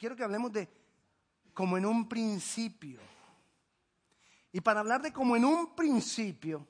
quiero 0.00 0.16
que 0.16 0.24
hablemos 0.24 0.50
de 0.50 0.66
como 1.52 1.76
en 1.76 1.84
un 1.84 2.08
principio. 2.08 2.98
Y 4.50 4.62
para 4.62 4.80
hablar 4.80 5.02
de 5.02 5.12
como 5.12 5.36
en 5.36 5.44
un 5.44 5.76
principio, 5.76 6.66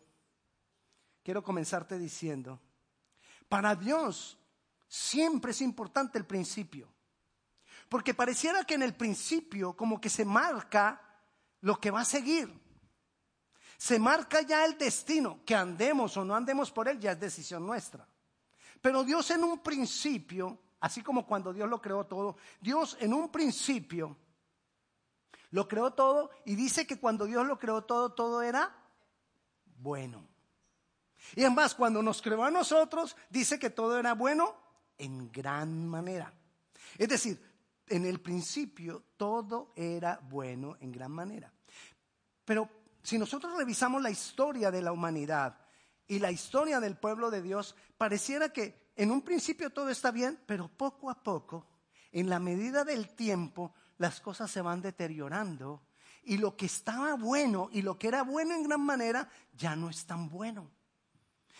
quiero 1.23 1.43
comenzarte 1.43 1.97
diciendo, 1.97 2.61
para 3.49 3.77
Dios 3.77 4.37
siempre 4.89 5.53
es 5.53 5.61
importante 5.61 6.19
el 6.19 6.27
principio. 6.27 6.89
Porque 7.89 8.15
pareciera 8.15 8.65
que 8.65 8.75
en 8.75 8.83
el 8.83 8.95
principio 8.95 9.75
como 9.75 10.01
que 10.01 10.11
se 10.11 10.25
marca 10.25 11.01
lo 11.61 11.79
que 11.79 11.93
va 11.93 12.01
a 12.01 12.05
seguir. 12.05 12.53
Se 13.77 13.99
marca 14.01 14.43
ya 14.43 14.65
el 14.65 14.77
destino, 14.77 15.41
que 15.47 15.55
andemos 15.55 16.17
o 16.17 16.25
no 16.25 16.35
andemos 16.35 16.73
por 16.73 16.89
él 16.89 16.99
ya 16.99 17.13
es 17.13 17.21
decisión 17.21 17.65
nuestra. 17.65 18.07
Pero 18.83 19.05
Dios 19.05 19.31
en 19.31 19.45
un 19.45 19.61
principio, 19.61 20.59
así 20.81 21.03
como 21.03 21.27
cuando 21.27 21.53
Dios 21.53 21.69
lo 21.69 21.81
creó 21.81 22.05
todo, 22.05 22.37
Dios 22.61 22.97
en 23.01 23.15
un 23.15 23.31
principio 23.31 24.17
lo 25.51 25.67
creó 25.67 25.93
todo 25.93 26.31
y 26.45 26.55
dice 26.55 26.87
que 26.87 26.99
cuando 26.99 27.27
Dios 27.27 27.47
lo 27.47 27.59
creó 27.59 27.83
todo, 27.83 28.13
todo 28.13 28.43
era 28.43 28.75
bueno. 29.77 30.27
Y 31.35 31.43
además, 31.43 31.75
cuando 31.75 32.03
nos 32.03 32.23
creó 32.23 32.45
a 32.45 32.51
nosotros, 32.51 33.17
dice 33.29 33.59
que 33.59 33.71
todo 33.71 33.99
era 33.99 34.15
bueno 34.15 34.57
en 34.99 35.31
gran 35.31 35.89
manera. 35.89 36.33
Es 36.99 37.09
decir, 37.09 37.41
en 37.89 38.07
el 38.07 38.21
principio 38.21 39.05
todo 39.17 39.73
era 39.77 40.21
bueno 40.23 40.77
en 40.81 40.93
gran 40.93 41.11
manera. 41.11 41.53
Pero 42.45 42.69
si 43.03 43.19
nosotros 43.19 43.57
revisamos 43.57 44.03
la 44.03 44.11
historia 44.11 44.71
de 44.71 44.83
la 44.83 44.93
humanidad 44.93 45.59
y 46.07 46.19
la 46.19 46.31
historia 46.31 46.81
del 46.81 46.97
pueblo 46.97 47.31
de 47.31 47.43
Dios, 47.43 47.75
pareciera 47.99 48.53
que 48.53 48.90
en 49.01 49.11
un 49.11 49.23
principio 49.23 49.71
todo 49.71 49.89
está 49.89 50.11
bien, 50.11 50.39
pero 50.45 50.69
poco 50.69 51.09
a 51.09 51.15
poco, 51.15 51.67
en 52.13 52.29
la 52.29 52.39
medida 52.39 52.85
del 52.85 53.09
tiempo, 53.15 53.73
las 53.97 54.21
cosas 54.21 54.51
se 54.51 54.61
van 54.61 54.83
deteriorando 54.83 55.81
y 56.25 56.37
lo 56.37 56.55
que 56.55 56.67
estaba 56.67 57.15
bueno 57.15 57.71
y 57.73 57.81
lo 57.81 57.99
que 57.99 58.09
era 58.09 58.25
bueno 58.25 58.55
en 58.55 58.65
gran 58.65 58.83
manera 58.83 59.27
ya 59.57 59.75
no 59.75 59.89
es 59.89 60.05
tan 60.05 60.29
bueno. 60.29 60.71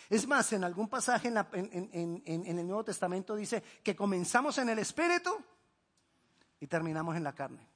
Es 0.07 0.27
más, 0.27 0.53
en 0.53 0.63
algún 0.63 0.87
pasaje 0.87 1.29
en, 1.29 2.23
el 2.25 2.67
Nuevo 2.67 2.83
Testamento 2.83 3.35
dice 3.35 3.63
que 3.81 3.95
comenzamos 3.95 4.59
en 4.59 4.69
el 4.69 4.77
Espíritu 4.77 5.31
y 6.59 6.67
terminamos 6.67 7.15
en 7.15 7.23
la 7.23 7.33
carne. 7.33 7.67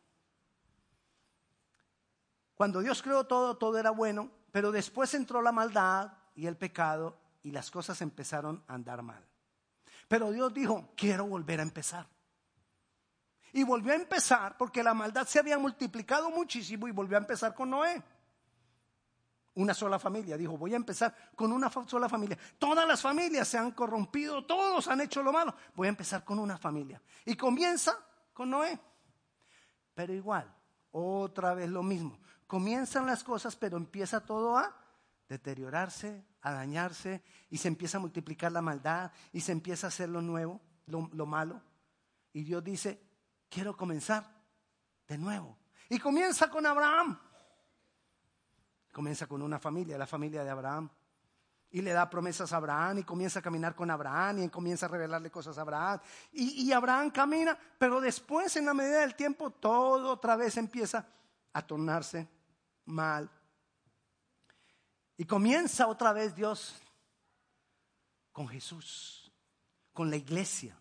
Cuando 2.53 2.81
Dios 2.81 3.01
creó 3.01 3.25
todo, 3.25 3.57
todo 3.57 3.79
era 3.79 3.89
bueno, 3.89 4.29
pero 4.51 4.71
después 4.71 5.15
entró 5.15 5.41
la 5.41 5.51
maldad 5.51 6.11
y 6.35 6.45
el 6.45 6.55
pecado 6.55 7.17
y 7.41 7.49
las 7.49 7.71
cosas 7.71 7.99
empezaron 8.03 8.63
a 8.67 8.75
andar 8.75 9.01
mal. 9.01 9.25
Pero 10.07 10.31
Dios 10.31 10.53
dijo, 10.53 10.89
quiero 10.95 11.25
volver 11.25 11.59
a 11.59 11.63
empezar. 11.63 12.07
Y 13.53 13.63
volvió 13.63 13.93
a 13.93 13.95
empezar 13.95 14.57
porque 14.57 14.83
la 14.83 14.93
maldad 14.93 15.25
se 15.25 15.39
había 15.39 15.57
multiplicado 15.57 16.29
muchísimo 16.29 16.87
y 16.87 16.91
volvió 16.91 17.17
a 17.17 17.21
empezar 17.21 17.55
con 17.55 17.69
Noé. 17.69 18.03
Una 19.55 19.73
sola 19.73 19.97
familia. 19.97 20.37
Dijo, 20.37 20.57
voy 20.57 20.73
a 20.73 20.75
empezar 20.75 21.15
con 21.35 21.53
una 21.53 21.71
sola 21.87 22.09
familia. 22.09 22.37
Todas 22.59 22.85
las 22.85 23.01
familias 23.01 23.47
se 23.47 23.57
han 23.57 23.71
corrompido, 23.71 24.45
todos 24.45 24.89
han 24.89 24.99
hecho 24.99 25.23
lo 25.23 25.31
malo. 25.31 25.55
Voy 25.73 25.87
a 25.87 25.89
empezar 25.89 26.25
con 26.25 26.37
una 26.39 26.57
familia. 26.57 27.01
Y 27.23 27.35
comienza 27.35 27.97
con 28.33 28.49
Noé. 28.49 28.77
Pero 29.93 30.13
igual, 30.13 30.53
otra 30.91 31.53
vez 31.53 31.69
lo 31.69 31.81
mismo. 31.81 32.19
Comienzan 32.47 33.05
las 33.05 33.23
cosas, 33.23 33.55
pero 33.55 33.77
empieza 33.77 34.19
todo 34.19 34.57
a 34.57 34.75
deteriorarse, 35.29 36.25
a 36.45 36.53
dañarse, 36.53 37.23
y 37.49 37.57
se 37.57 37.67
empieza 37.67 37.97
a 37.97 38.01
multiplicar 38.01 38.51
la 38.51 38.61
maldad, 38.61 39.11
y 39.33 39.41
se 39.41 39.51
empieza 39.51 39.87
a 39.87 39.89
hacer 39.89 40.09
lo 40.09 40.21
nuevo, 40.21 40.61
lo, 40.85 41.09
lo 41.11 41.25
malo. 41.25 41.59
Y 42.33 42.43
Dios 42.43 42.63
dice, 42.63 43.01
quiero 43.49 43.75
comenzar 43.75 44.31
de 45.07 45.17
nuevo. 45.17 45.57
Y 45.89 45.97
comienza 45.97 46.49
con 46.49 46.65
Abraham. 46.67 47.19
Comienza 48.93 49.25
con 49.25 49.41
una 49.41 49.57
familia, 49.57 49.97
la 49.97 50.05
familia 50.05 50.43
de 50.43 50.49
Abraham. 50.51 50.87
Y 51.71 51.81
le 51.81 51.93
da 51.93 52.09
promesas 52.09 52.53
a 52.53 52.57
Abraham 52.57 52.99
y 52.99 53.03
comienza 53.03 53.39
a 53.39 53.41
caminar 53.41 53.73
con 53.73 53.89
Abraham 53.89 54.43
y 54.43 54.49
comienza 54.49 54.85
a 54.85 54.89
revelarle 54.89 55.31
cosas 55.31 55.57
a 55.57 55.61
Abraham. 55.61 55.99
Y, 56.31 56.71
Abraham 56.71 57.09
camina, 57.09 57.57
pero 57.79 57.99
después 57.99 58.55
en 58.55 58.67
la 58.67 58.73
medida 58.75 59.01
del 59.01 59.15
tiempo 59.15 59.49
todo 59.49 60.13
otra 60.13 60.35
vez 60.35 60.55
empieza 60.57 61.07
a 61.51 61.61
tornarse 61.65 62.29
mal. 62.85 63.29
Y 65.17 65.25
comienza 65.25 65.87
otra 65.87 66.13
vez 66.13 66.35
Dios 66.35 66.75
con 68.31 68.47
Jesús, 68.47 69.31
con 69.93 70.09
la 70.09 70.17
iglesia. 70.17 70.77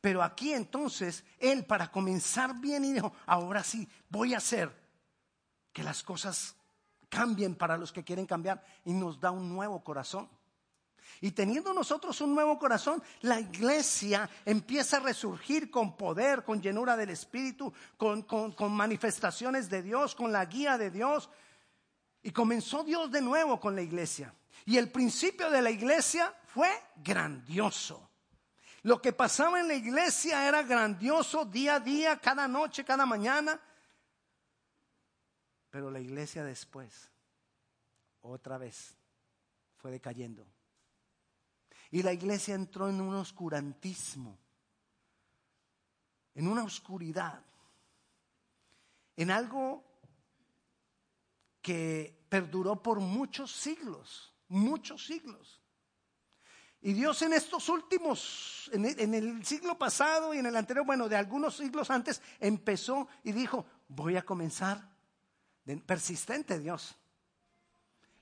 Pero 0.00 0.22
aquí 0.22 0.52
entonces 0.52 1.24
Él 1.38 1.64
para 1.64 1.90
comenzar 1.90 2.60
bien 2.60 2.84
y 2.84 2.92
dijo, 2.92 3.12
ahora 3.26 3.62
sí, 3.62 3.88
voy 4.08 4.34
a 4.34 4.38
hacer 4.38 4.70
que 5.72 5.82
las 5.82 6.02
cosas 6.02 6.56
cambien 7.08 7.54
para 7.54 7.76
los 7.76 7.92
que 7.92 8.04
quieren 8.04 8.26
cambiar 8.26 8.64
y 8.84 8.92
nos 8.92 9.20
da 9.20 9.30
un 9.30 9.48
nuevo 9.48 9.82
corazón. 9.82 10.28
Y 11.20 11.30
teniendo 11.30 11.72
nosotros 11.72 12.20
un 12.20 12.34
nuevo 12.34 12.58
corazón, 12.58 13.02
la 13.22 13.40
iglesia 13.40 14.28
empieza 14.44 14.96
a 14.96 15.00
resurgir 15.00 15.70
con 15.70 15.96
poder, 15.96 16.44
con 16.44 16.60
llenura 16.60 16.96
del 16.96 17.10
Espíritu, 17.10 17.72
con, 17.96 18.22
con, 18.22 18.72
manifestaciones 18.72 19.70
de 19.70 19.82
Dios, 19.82 20.14
con 20.14 20.32
la 20.32 20.44
guía 20.44 20.76
de 20.76 20.90
Dios. 20.90 21.30
Y 22.24 22.32
comenzó 22.32 22.82
Dios 22.82 23.10
de 23.10 23.20
nuevo 23.20 23.60
con 23.60 23.76
la 23.76 23.82
iglesia. 23.82 24.34
Y 24.64 24.78
el 24.78 24.90
principio 24.90 25.50
de 25.50 25.60
la 25.60 25.70
iglesia 25.70 26.34
fue 26.46 26.70
grandioso. 26.96 28.08
Lo 28.82 29.00
que 29.00 29.12
pasaba 29.12 29.60
en 29.60 29.68
la 29.68 29.74
iglesia 29.74 30.48
era 30.48 30.62
grandioso 30.62 31.44
día 31.44 31.74
a 31.74 31.80
día, 31.80 32.18
cada 32.18 32.48
noche, 32.48 32.82
cada 32.82 33.04
mañana. 33.04 33.60
Pero 35.68 35.90
la 35.90 36.00
iglesia 36.00 36.42
después, 36.44 37.10
otra 38.22 38.56
vez, 38.56 38.94
fue 39.76 39.90
decayendo. 39.90 40.46
Y 41.90 42.02
la 42.02 42.14
iglesia 42.14 42.54
entró 42.54 42.88
en 42.88 43.02
un 43.02 43.14
oscurantismo, 43.16 44.38
en 46.34 46.48
una 46.48 46.64
oscuridad, 46.64 47.42
en 49.14 49.30
algo 49.30 49.93
que 51.64 52.26
perduró 52.28 52.82
por 52.82 53.00
muchos 53.00 53.50
siglos, 53.50 54.34
muchos 54.48 55.06
siglos. 55.06 55.62
Y 56.82 56.92
Dios 56.92 57.22
en 57.22 57.32
estos 57.32 57.70
últimos, 57.70 58.70
en 58.74 59.14
el, 59.14 59.46
siglo 59.46 59.78
pasado 59.78 60.34
y 60.34 60.38
en 60.38 60.44
el 60.44 60.56
anterior, 60.56 60.84
bueno, 60.84 61.08
de 61.08 61.16
algunos 61.16 61.56
siglos 61.56 61.90
antes, 61.90 62.20
empezó 62.38 63.08
y 63.22 63.32
dijo, 63.32 63.64
voy 63.88 64.18
a 64.18 64.26
comenzar, 64.26 64.90
persistente 65.86 66.58
Dios, 66.58 66.94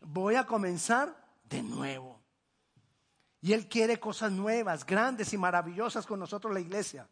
voy 0.00 0.36
a 0.36 0.46
comenzar 0.46 1.20
de 1.42 1.64
nuevo. 1.64 2.22
Y 3.40 3.54
Él 3.54 3.68
quiere 3.68 3.98
cosas 3.98 4.30
nuevas, 4.30 4.86
grandes 4.86 5.32
y 5.32 5.36
maravillosas 5.36 6.06
con 6.06 6.20
nosotros 6.20 6.54
la 6.54 6.60
iglesia. 6.60 7.08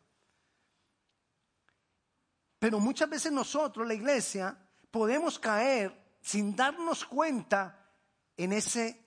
Pero 2.60 2.78
muchas 2.78 3.10
veces 3.10 3.32
nosotros, 3.32 3.84
la 3.88 3.94
iglesia, 3.94 4.56
podemos 4.92 5.36
caer 5.36 6.00
sin 6.20 6.54
darnos 6.54 7.04
cuenta 7.04 7.88
en 8.36 8.53
ese 8.53 9.06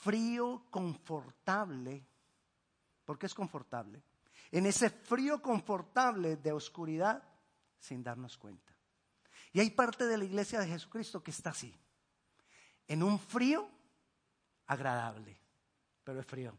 frío 0.00 0.66
confortable, 0.70 2.06
porque 3.04 3.26
es 3.26 3.34
confortable, 3.34 4.02
en 4.50 4.66
ese 4.66 4.90
frío 4.90 5.42
confortable 5.42 6.36
de 6.36 6.52
oscuridad 6.52 7.22
sin 7.78 8.02
darnos 8.02 8.36
cuenta. 8.38 8.74
Y 9.52 9.60
hay 9.60 9.70
parte 9.70 10.06
de 10.06 10.18
la 10.18 10.24
iglesia 10.24 10.60
de 10.60 10.68
Jesucristo 10.68 11.22
que 11.22 11.30
está 11.30 11.50
así, 11.50 11.74
en 12.86 13.02
un 13.02 13.18
frío 13.18 13.68
agradable, 14.66 15.36
pero 16.04 16.20
es 16.20 16.26
frío. 16.26 16.56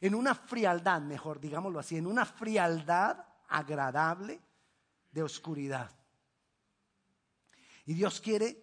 En 0.00 0.14
una 0.14 0.34
frialdad, 0.34 1.00
mejor 1.00 1.40
digámoslo 1.40 1.78
así, 1.78 1.96
en 1.96 2.06
una 2.06 2.24
frialdad 2.24 3.24
agradable 3.48 4.40
de 5.10 5.22
oscuridad. 5.22 5.90
Y 7.86 7.94
Dios 7.94 8.20
quiere, 8.20 8.62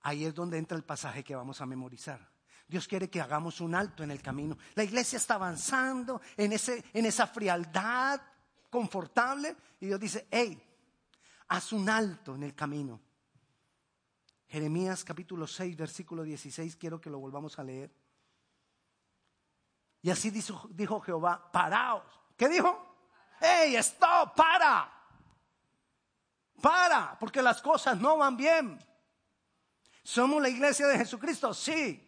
ahí 0.00 0.24
es 0.24 0.34
donde 0.34 0.58
entra 0.58 0.76
el 0.76 0.84
pasaje 0.84 1.22
que 1.22 1.36
vamos 1.36 1.60
a 1.60 1.66
memorizar. 1.66 2.36
Dios 2.66 2.88
quiere 2.88 3.08
que 3.08 3.20
hagamos 3.20 3.60
un 3.60 3.74
alto 3.74 4.02
en 4.02 4.10
el 4.10 4.20
camino. 4.20 4.58
La 4.74 4.82
iglesia 4.82 5.18
está 5.18 5.34
avanzando 5.34 6.20
en, 6.36 6.52
ese, 6.52 6.84
en 6.92 7.06
esa 7.06 7.26
frialdad 7.26 8.20
confortable 8.70 9.56
y 9.78 9.86
Dios 9.86 10.00
dice, 10.00 10.26
hey, 10.30 10.60
haz 11.48 11.72
un 11.72 11.88
alto 11.88 12.34
en 12.34 12.42
el 12.42 12.54
camino. 12.54 13.00
Jeremías 14.48 15.04
capítulo 15.04 15.46
6, 15.46 15.76
versículo 15.76 16.22
16, 16.22 16.76
quiero 16.76 17.00
que 17.00 17.10
lo 17.10 17.18
volvamos 17.18 17.58
a 17.58 17.64
leer. 17.64 17.92
Y 20.02 20.10
así 20.10 20.30
dijo, 20.30 21.00
Jehová, 21.00 21.50
paraos. 21.50 22.04
¿Qué 22.36 22.48
dijo? 22.48 22.96
Hey, 23.40 23.76
stop, 23.76 24.34
para. 24.34 24.95
Para, 26.60 27.18
porque 27.18 27.42
las 27.42 27.60
cosas 27.60 27.98
no 28.00 28.16
van 28.16 28.36
bien. 28.36 28.78
¿Somos 30.02 30.40
la 30.40 30.48
iglesia 30.48 30.86
de 30.86 30.98
Jesucristo? 30.98 31.52
Sí 31.52 32.06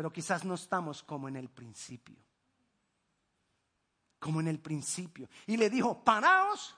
pero 0.00 0.10
quizás 0.10 0.46
no 0.46 0.54
estamos 0.54 1.02
como 1.02 1.28
en 1.28 1.36
el 1.36 1.50
principio. 1.50 2.16
como 4.18 4.40
en 4.40 4.48
el 4.48 4.58
principio. 4.58 5.28
Y 5.46 5.58
le 5.58 5.68
dijo, 5.68 6.02
paraos 6.02 6.74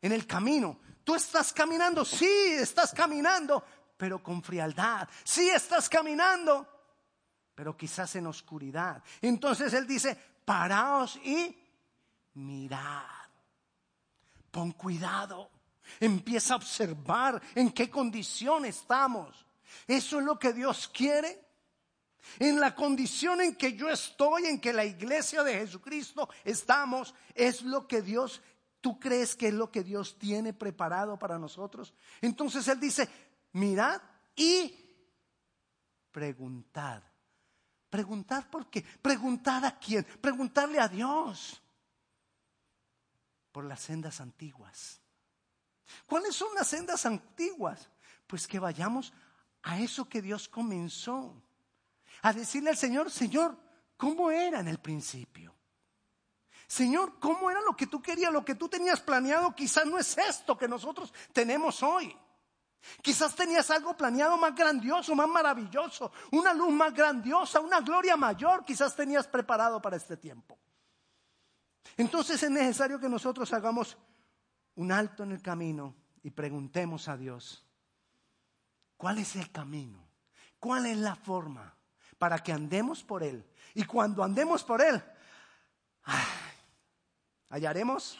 en 0.00 0.10
el 0.10 0.26
camino. 0.26 0.80
Tú 1.04 1.14
estás 1.14 1.52
caminando, 1.52 2.02
sí, 2.02 2.26
estás 2.26 2.94
caminando, 2.94 3.62
pero 3.98 4.22
con 4.22 4.42
frialdad. 4.42 5.06
Sí, 5.22 5.50
estás 5.50 5.86
caminando, 5.90 6.66
pero 7.54 7.76
quizás 7.76 8.16
en 8.16 8.26
oscuridad. 8.26 9.02
Entonces 9.20 9.74
él 9.74 9.86
dice, 9.86 10.16
paraos 10.46 11.16
y 11.16 11.54
mirad. 12.32 13.23
Pon 14.54 14.70
cuidado. 14.70 15.50
Empieza 15.98 16.54
a 16.54 16.58
observar 16.58 17.42
en 17.56 17.72
qué 17.72 17.90
condición 17.90 18.64
estamos. 18.64 19.44
Eso 19.88 20.20
es 20.20 20.24
lo 20.24 20.38
que 20.38 20.52
Dios 20.52 20.88
quiere. 20.94 21.44
En 22.38 22.60
la 22.60 22.72
condición 22.72 23.40
en 23.40 23.56
que 23.56 23.72
yo 23.72 23.90
estoy, 23.90 24.46
en 24.46 24.60
que 24.60 24.72
la 24.72 24.84
iglesia 24.84 25.42
de 25.42 25.54
Jesucristo 25.54 26.28
estamos, 26.44 27.16
es 27.34 27.62
lo 27.62 27.88
que 27.88 28.00
Dios, 28.00 28.42
tú 28.80 29.00
crees 29.00 29.34
que 29.34 29.48
es 29.48 29.54
lo 29.54 29.72
que 29.72 29.82
Dios 29.82 30.20
tiene 30.20 30.52
preparado 30.52 31.18
para 31.18 31.36
nosotros. 31.36 31.92
Entonces 32.22 32.68
Él 32.68 32.78
dice, 32.78 33.08
mirad 33.54 34.00
y 34.36 34.72
preguntad. 36.12 37.02
Preguntad 37.90 38.44
por 38.48 38.70
qué. 38.70 38.82
Preguntad 39.02 39.64
a 39.64 39.80
quién. 39.80 40.04
Preguntarle 40.04 40.78
a 40.78 40.86
Dios 40.86 41.60
por 43.54 43.64
las 43.64 43.78
sendas 43.78 44.20
antiguas. 44.20 45.00
¿Cuáles 46.06 46.34
son 46.34 46.52
las 46.56 46.66
sendas 46.66 47.06
antiguas? 47.06 47.88
Pues 48.26 48.48
que 48.48 48.58
vayamos 48.58 49.12
a 49.62 49.78
eso 49.78 50.08
que 50.08 50.20
Dios 50.20 50.48
comenzó 50.48 51.40
a 52.22 52.32
decirle 52.32 52.70
al 52.70 52.76
Señor, 52.76 53.12
Señor, 53.12 53.56
¿cómo 53.96 54.32
era 54.32 54.58
en 54.58 54.66
el 54.66 54.78
principio? 54.78 55.54
Señor, 56.66 57.20
¿cómo 57.20 57.48
era 57.48 57.60
lo 57.60 57.76
que 57.76 57.86
tú 57.86 58.02
querías, 58.02 58.32
lo 58.32 58.44
que 58.44 58.56
tú 58.56 58.68
tenías 58.68 59.00
planeado? 59.00 59.54
Quizás 59.54 59.86
no 59.86 59.98
es 59.98 60.18
esto 60.18 60.58
que 60.58 60.66
nosotros 60.66 61.14
tenemos 61.32 61.80
hoy. 61.84 62.18
Quizás 63.02 63.36
tenías 63.36 63.70
algo 63.70 63.96
planeado 63.96 64.36
más 64.36 64.52
grandioso, 64.52 65.14
más 65.14 65.28
maravilloso, 65.28 66.10
una 66.32 66.52
luz 66.52 66.72
más 66.72 66.92
grandiosa, 66.92 67.60
una 67.60 67.80
gloria 67.80 68.16
mayor, 68.16 68.64
quizás 68.64 68.96
tenías 68.96 69.28
preparado 69.28 69.80
para 69.80 69.96
este 69.96 70.16
tiempo. 70.16 70.58
Entonces 71.96 72.42
es 72.42 72.50
necesario 72.50 72.98
que 72.98 73.08
nosotros 73.08 73.52
hagamos 73.52 73.96
un 74.74 74.92
alto 74.92 75.22
en 75.22 75.32
el 75.32 75.42
camino 75.42 75.94
y 76.22 76.30
preguntemos 76.30 77.08
a 77.08 77.16
Dios, 77.16 77.64
¿cuál 78.96 79.18
es 79.18 79.36
el 79.36 79.50
camino? 79.50 80.02
¿Cuál 80.58 80.86
es 80.86 80.96
la 80.96 81.14
forma? 81.14 81.74
para 82.24 82.38
que 82.38 82.52
andemos 82.52 83.02
por 83.02 83.22
Él. 83.22 83.44
Y 83.74 83.84
cuando 83.84 84.22
andemos 84.22 84.64
por 84.64 84.80
Él, 84.80 85.02
hallaremos 87.50 88.18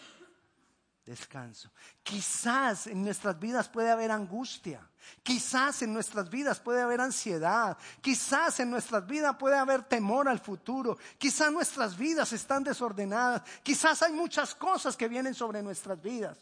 descanso. 1.04 1.70
Quizás 2.02 2.86
en 2.86 3.02
nuestras 3.02 3.38
vidas 3.38 3.68
puede 3.68 3.90
haber 3.90 4.10
angustia, 4.10 4.88
quizás 5.22 5.82
en 5.82 5.92
nuestras 5.92 6.30
vidas 6.30 6.60
puede 6.60 6.80
haber 6.80 7.00
ansiedad, 7.00 7.76
quizás 8.00 8.60
en 8.60 8.70
nuestras 8.70 9.06
vidas 9.06 9.36
puede 9.36 9.56
haber 9.56 9.82
temor 9.82 10.28
al 10.28 10.40
futuro, 10.40 10.96
quizás 11.18 11.52
nuestras 11.52 11.96
vidas 11.96 12.32
están 12.32 12.64
desordenadas, 12.64 13.42
quizás 13.62 14.02
hay 14.02 14.12
muchas 14.12 14.54
cosas 14.54 14.96
que 14.96 15.08
vienen 15.08 15.34
sobre 15.34 15.62
nuestras 15.62 16.00
vidas. 16.00 16.38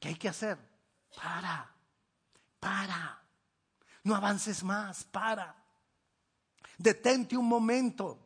¿Qué 0.00 0.08
hay 0.08 0.16
que 0.16 0.28
hacer? 0.28 0.58
Para, 1.14 1.72
para. 2.58 3.22
No 4.02 4.16
avances 4.16 4.64
más, 4.64 5.04
para. 5.04 5.54
Detente 6.76 7.36
un 7.36 7.46
momento. 7.46 8.18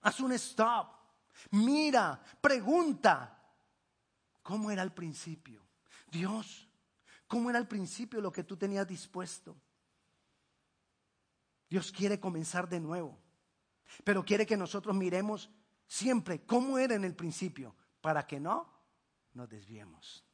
Haz 0.00 0.18
un 0.18 0.32
stop. 0.32 0.93
Mira, 1.50 2.22
pregunta. 2.40 3.30
¿Cómo 4.42 4.70
era 4.70 4.82
al 4.82 4.92
principio? 4.92 5.66
Dios, 6.10 6.68
¿cómo 7.26 7.50
era 7.50 7.58
al 7.58 7.66
principio 7.66 8.20
lo 8.20 8.30
que 8.30 8.44
tú 8.44 8.56
tenías 8.56 8.86
dispuesto? 8.86 9.56
Dios 11.68 11.90
quiere 11.90 12.20
comenzar 12.20 12.68
de 12.68 12.78
nuevo, 12.78 13.18
pero 14.04 14.24
quiere 14.24 14.46
que 14.46 14.56
nosotros 14.56 14.94
miremos 14.94 15.50
siempre 15.86 16.44
cómo 16.44 16.78
era 16.78 16.94
en 16.94 17.04
el 17.04 17.14
principio, 17.14 17.74
para 18.00 18.26
que 18.26 18.38
no 18.38 18.70
nos 19.32 19.48
desviemos. 19.48 20.24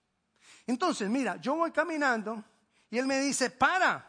Entonces, 0.67 1.09
mira, 1.09 1.37
yo 1.37 1.55
voy 1.55 1.71
caminando 1.71 2.45
y 2.91 2.99
él 2.99 3.07
me 3.07 3.21
dice, 3.21 3.51
para, 3.51 4.07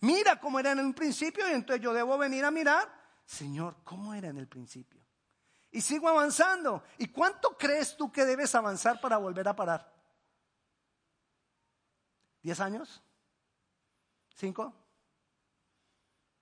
mira 0.00 0.38
cómo 0.38 0.60
era 0.60 0.72
en 0.72 0.78
el 0.78 0.94
principio 0.94 1.48
y 1.48 1.52
entonces 1.52 1.82
yo 1.82 1.92
debo 1.92 2.18
venir 2.18 2.44
a 2.44 2.50
mirar, 2.50 2.92
Señor, 3.24 3.78
¿cómo 3.82 4.14
era 4.14 4.28
en 4.28 4.36
el 4.36 4.46
principio? 4.46 5.01
Y 5.72 5.80
sigo 5.80 6.08
avanzando. 6.08 6.84
¿Y 6.98 7.08
cuánto 7.08 7.58
crees 7.58 7.96
tú 7.96 8.12
que 8.12 8.24
debes 8.24 8.54
avanzar 8.54 9.00
para 9.00 9.16
volver 9.16 9.48
a 9.48 9.56
parar? 9.56 9.92
¿Diez 12.42 12.60
años? 12.60 13.02
¿Cinco? 14.36 14.72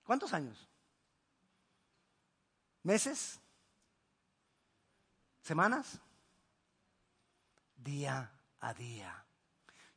¿Cuántos 0.03 0.33
años? 0.33 0.67
¿Meses? 2.83 3.39
¿Semanas? 5.41 5.99
Día 7.75 8.31
a 8.59 8.73
día 8.73 9.25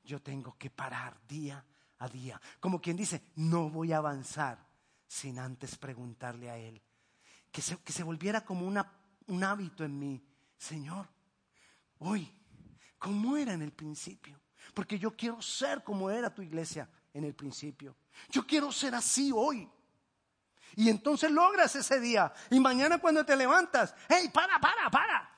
yo 0.05 0.21
tengo 0.23 0.57
que 0.59 0.71
parar 0.71 1.17
día 1.27 1.65
a 1.99 2.09
día. 2.09 2.41
Como 2.61 2.81
quien 2.81 2.97
dice, 2.97 3.23
no 3.37 3.71
voy 3.71 3.93
a 3.93 3.99
avanzar 3.99 4.59
sin 5.07 5.39
antes 5.39 5.77
preguntarle 5.77 6.51
a 6.51 6.59
Él. 6.59 6.81
Que 7.51 7.63
se, 7.63 7.79
que 7.79 7.93
se 7.93 8.03
volviera 8.03 8.45
como 8.45 8.67
una, 8.67 8.93
un 9.27 9.45
hábito 9.45 9.85
en 9.85 9.99
mí. 9.99 10.23
Señor, 10.57 11.09
hoy, 11.99 12.33
¿cómo 12.99 13.37
era 13.37 13.53
en 13.53 13.63
el 13.63 13.73
principio? 13.73 14.41
Porque 14.73 14.99
yo 14.99 15.17
quiero 15.17 15.41
ser 15.43 15.83
como 15.83 16.11
era 16.11 16.33
tu 16.33 16.43
iglesia 16.43 16.89
en 17.13 17.25
el 17.25 17.35
principio. 17.35 17.97
Yo 18.31 18.47
quiero 18.47 18.73
ser 18.73 18.95
así 18.95 19.31
hoy. 19.35 19.71
Y 20.77 20.89
entonces 20.89 21.31
logras 21.31 21.77
ese 21.77 22.01
día. 22.01 22.33
Y 22.51 22.59
mañana 22.59 22.99
cuando 22.99 23.25
te 23.25 23.37
levantas, 23.37 23.95
hey, 24.09 24.31
para, 24.33 24.59
para, 24.59 24.91
para. 24.91 25.31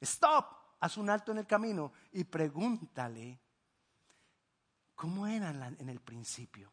Stop. 0.00 0.56
Haz 0.80 0.96
un 0.96 1.10
alto 1.10 1.32
en 1.32 1.38
el 1.38 1.46
camino 1.46 1.92
y 2.12 2.22
pregúntale 2.22 3.40
¿Cómo 4.98 5.28
era 5.28 5.50
en 5.78 5.88
el 5.88 6.00
principio? 6.00 6.72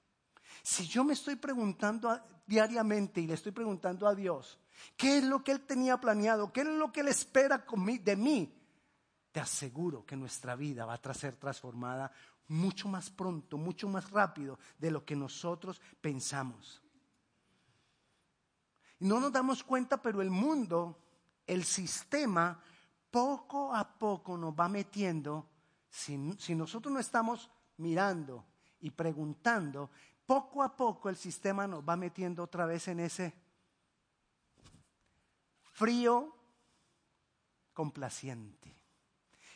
Si 0.64 0.88
yo 0.88 1.04
me 1.04 1.14
estoy 1.14 1.36
preguntando 1.36 2.20
diariamente 2.48 3.22
y 3.22 3.28
le 3.28 3.36
estoy 3.36 3.52
preguntando 3.52 4.08
a 4.08 4.16
Dios, 4.16 4.60
¿qué 4.98 5.18
es 5.18 5.24
lo 5.24 5.44
que 5.44 5.52
Él 5.52 5.62
tenía 5.62 6.00
planeado? 6.00 6.52
¿Qué 6.52 6.62
es 6.62 6.68
lo 6.68 6.92
que 6.92 7.02
Él 7.02 7.08
espera 7.08 7.66
de 8.04 8.16
mí? 8.16 8.54
Te 9.32 9.40
aseguro 9.40 10.06
que 10.06 10.16
nuestra 10.16 10.56
vida 10.56 10.86
va 10.86 10.94
a 10.94 11.14
ser 11.14 11.36
transformada 11.36 12.12
mucho 12.48 12.88
más 12.88 13.10
pronto, 13.10 13.58
mucho 13.58 13.88
más 13.90 14.10
rápido 14.12 14.60
de 14.78 14.92
lo 14.92 15.04
que 15.04 15.16
nosotros 15.16 15.82
pensamos. 16.02 16.82
No 19.00 19.20
nos 19.20 19.32
damos 19.32 19.64
cuenta, 19.64 20.02
pero 20.02 20.22
el 20.22 20.30
mundo, 20.30 20.98
el 21.46 21.64
sistema, 21.64 22.62
poco 23.12 23.74
a 23.76 23.98
poco 23.98 24.38
nos 24.38 24.54
va 24.54 24.70
metiendo, 24.70 25.50
si, 25.90 26.18
si 26.38 26.56
nosotros 26.56 26.94
no 26.94 27.00
estamos 27.00 27.50
mirando 27.78 28.46
y 28.80 28.92
preguntando, 28.92 29.90
poco 30.26 30.64
a 30.64 30.76
poco 30.76 31.10
el 31.10 31.18
sistema 31.18 31.68
nos 31.68 31.84
va 31.84 31.96
metiendo 31.96 32.44
otra 32.44 32.66
vez 32.66 32.88
en 32.88 33.00
ese 33.00 33.34
frío 35.76 36.36
complaciente, 37.74 38.76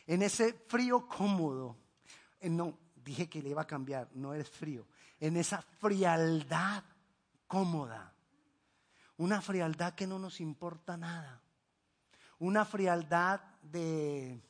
en 0.05 0.21
ese 0.21 0.53
frío 0.53 1.07
cómodo. 1.07 1.77
Eh, 2.39 2.49
no, 2.49 2.77
dije 2.95 3.27
que 3.27 3.41
le 3.41 3.49
iba 3.49 3.63
a 3.63 3.67
cambiar, 3.67 4.09
no 4.13 4.33
es 4.33 4.49
frío, 4.49 4.87
en 5.19 5.35
esa 5.35 5.61
frialdad 5.61 6.83
cómoda, 7.47 8.13
una 9.17 9.41
frialdad 9.41 9.95
que 9.95 10.07
no 10.07 10.19
nos 10.19 10.39
importa 10.39 10.95
nada, 10.95 11.41
una 12.37 12.63
frialdad 12.63 13.41
de, 13.61 14.41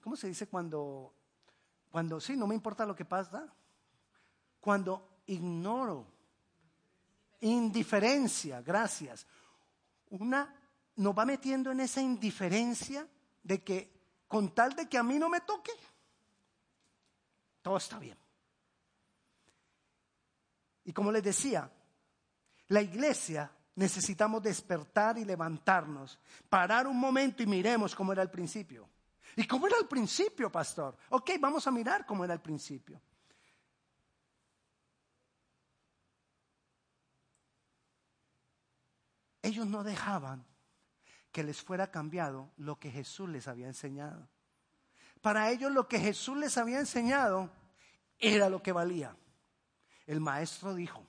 ¿cómo 0.00 0.16
se 0.16 0.28
dice 0.28 0.46
cuando 0.46 1.14
cuando 1.90 2.20
sí, 2.20 2.36
no 2.36 2.46
me 2.46 2.54
importa 2.54 2.86
lo 2.86 2.94
que 2.94 3.04
pasa. 3.04 3.52
Cuando 4.60 5.22
ignoro. 5.26 6.06
Indiferencia, 7.40 8.62
gracias. 8.62 9.26
Una 10.10 10.54
nos 10.96 11.16
va 11.16 11.24
metiendo 11.24 11.70
en 11.70 11.80
esa 11.80 12.00
indiferencia 12.00 13.06
de 13.42 13.62
que 13.62 14.00
con 14.28 14.54
tal 14.54 14.74
de 14.74 14.88
que 14.88 14.98
a 14.98 15.02
mí 15.02 15.18
no 15.18 15.28
me 15.28 15.40
toque, 15.40 15.72
todo 17.62 17.76
está 17.76 17.98
bien. 17.98 18.18
Y 20.84 20.92
como 20.92 21.10
les 21.12 21.22
decía, 21.22 21.70
la 22.68 22.82
iglesia 22.82 23.50
necesitamos 23.76 24.42
despertar 24.42 25.18
y 25.18 25.24
levantarnos, 25.24 26.18
parar 26.48 26.86
un 26.86 26.98
momento 26.98 27.42
y 27.42 27.46
miremos 27.46 27.94
cómo 27.94 28.12
era 28.12 28.22
el 28.22 28.30
principio. 28.30 28.88
¿Y 29.36 29.46
cómo 29.46 29.66
era 29.66 29.76
al 29.76 29.88
principio, 29.88 30.50
pastor? 30.50 30.96
Ok, 31.10 31.30
vamos 31.40 31.66
a 31.66 31.70
mirar 31.70 32.04
cómo 32.04 32.24
era 32.24 32.34
al 32.34 32.42
principio. 32.42 33.00
Ellos 39.50 39.66
no 39.66 39.84
dejaban 39.84 40.44
que 41.32 41.44
les 41.44 41.62
fuera 41.62 41.90
cambiado 41.90 42.50
lo 42.56 42.78
que 42.78 42.90
Jesús 42.90 43.28
les 43.28 43.46
había 43.46 43.66
enseñado. 43.66 44.28
Para 45.20 45.50
ellos 45.50 45.70
lo 45.70 45.86
que 45.86 46.00
Jesús 46.00 46.36
les 46.36 46.56
había 46.58 46.80
enseñado 46.80 47.50
era 48.18 48.48
lo 48.48 48.62
que 48.62 48.72
valía. 48.72 49.16
El 50.06 50.20
maestro 50.20 50.74
dijo, 50.74 51.06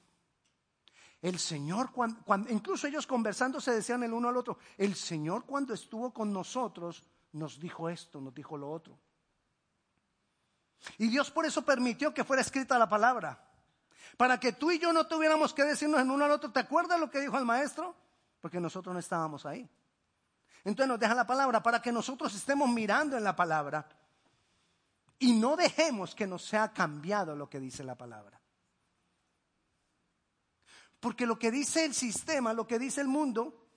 el 1.21 1.39
Señor, 1.39 1.91
cuando, 1.91 2.49
incluso 2.49 2.87
ellos 2.87 3.05
conversando 3.05 3.61
se 3.61 3.71
decían 3.71 4.03
el 4.03 4.13
uno 4.13 4.29
al 4.29 4.37
otro, 4.37 4.57
el 4.77 4.95
Señor 4.95 5.45
cuando 5.45 5.73
estuvo 5.73 6.13
con 6.13 6.33
nosotros 6.33 7.03
nos 7.33 7.59
dijo 7.59 7.89
esto, 7.89 8.19
nos 8.19 8.33
dijo 8.33 8.57
lo 8.57 8.69
otro. 8.69 8.97
Y 10.97 11.07
Dios 11.09 11.29
por 11.29 11.45
eso 11.45 11.63
permitió 11.63 12.13
que 12.13 12.23
fuera 12.23 12.41
escrita 12.41 12.77
la 12.79 12.89
palabra. 12.89 13.47
Para 14.17 14.39
que 14.39 14.51
tú 14.51 14.71
y 14.71 14.79
yo 14.79 14.91
no 14.91 15.07
tuviéramos 15.07 15.53
que 15.53 15.63
decirnos 15.63 16.01
en 16.01 16.09
uno 16.09 16.25
al 16.25 16.31
otro, 16.31 16.51
¿te 16.51 16.59
acuerdas 16.59 16.99
lo 16.99 17.09
que 17.09 17.21
dijo 17.21 17.37
el 17.37 17.45
maestro? 17.45 17.95
Porque 18.41 18.59
nosotros 18.59 18.93
no 18.93 18.99
estábamos 18.99 19.45
ahí. 19.45 19.69
Entonces 20.63 20.87
nos 20.87 20.99
deja 20.99 21.15
la 21.15 21.25
palabra 21.25 21.63
para 21.63 21.81
que 21.81 21.91
nosotros 21.91 22.35
estemos 22.35 22.69
mirando 22.69 23.17
en 23.17 23.23
la 23.23 23.35
palabra 23.35 23.87
y 25.19 25.33
no 25.33 25.55
dejemos 25.55 26.15
que 26.15 26.27
nos 26.27 26.43
sea 26.43 26.73
cambiado 26.73 27.35
lo 27.35 27.49
que 27.49 27.59
dice 27.59 27.83
la 27.83 27.95
palabra. 27.95 28.41
Porque 30.99 31.25
lo 31.25 31.37
que 31.37 31.49
dice 31.49 31.85
el 31.85 31.95
sistema, 31.95 32.53
lo 32.53 32.67
que 32.67 32.77
dice 32.77 33.01
el 33.01 33.07
mundo, 33.07 33.67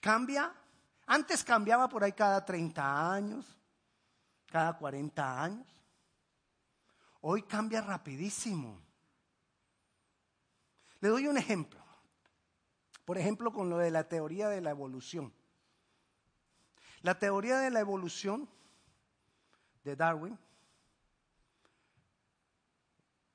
cambia. 0.00 0.52
Antes 1.06 1.44
cambiaba 1.44 1.88
por 1.88 2.02
ahí 2.02 2.12
cada 2.12 2.44
30 2.44 3.12
años, 3.12 3.46
cada 4.46 4.76
40 4.76 5.42
años. 5.42 5.66
Hoy 7.20 7.42
cambia 7.42 7.80
rapidísimo. 7.80 8.80
Le 11.00 11.08
doy 11.08 11.28
un 11.28 11.38
ejemplo. 11.38 11.85
Por 13.06 13.18
ejemplo, 13.18 13.52
con 13.52 13.70
lo 13.70 13.78
de 13.78 13.92
la 13.92 14.08
teoría 14.08 14.48
de 14.48 14.60
la 14.60 14.70
evolución. 14.70 15.32
La 17.02 17.18
teoría 17.20 17.58
de 17.58 17.70
la 17.70 17.78
evolución 17.78 18.48
de 19.84 19.94
Darwin, 19.94 20.36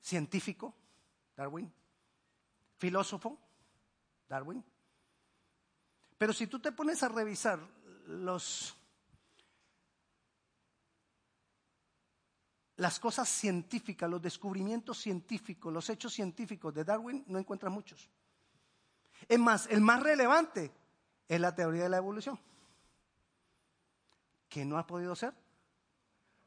científico, 0.01 0.75
Darwin, 1.37 1.71
filósofo, 2.77 3.39
Darwin. 4.27 4.61
Pero 6.17 6.33
si 6.33 6.47
tú 6.47 6.59
te 6.59 6.73
pones 6.73 7.01
a 7.03 7.07
revisar 7.07 7.57
los, 8.07 8.75
las 12.75 12.99
cosas 12.99 13.29
científicas, 13.29 14.09
los 14.09 14.21
descubrimientos 14.21 14.97
científicos, 14.97 15.71
los 15.71 15.89
hechos 15.89 16.11
científicos 16.11 16.73
de 16.73 16.83
Darwin, 16.83 17.23
no 17.27 17.39
encuentras 17.39 17.71
muchos. 17.71 18.09
Es 19.27 19.39
más, 19.39 19.67
el 19.67 19.81
más 19.81 20.01
relevante 20.01 20.71
es 21.27 21.39
la 21.39 21.55
teoría 21.55 21.83
de 21.83 21.89
la 21.89 21.97
evolución, 21.97 22.39
que 24.49 24.65
no 24.65 24.77
ha 24.77 24.85
podido 24.85 25.15
ser 25.15 25.33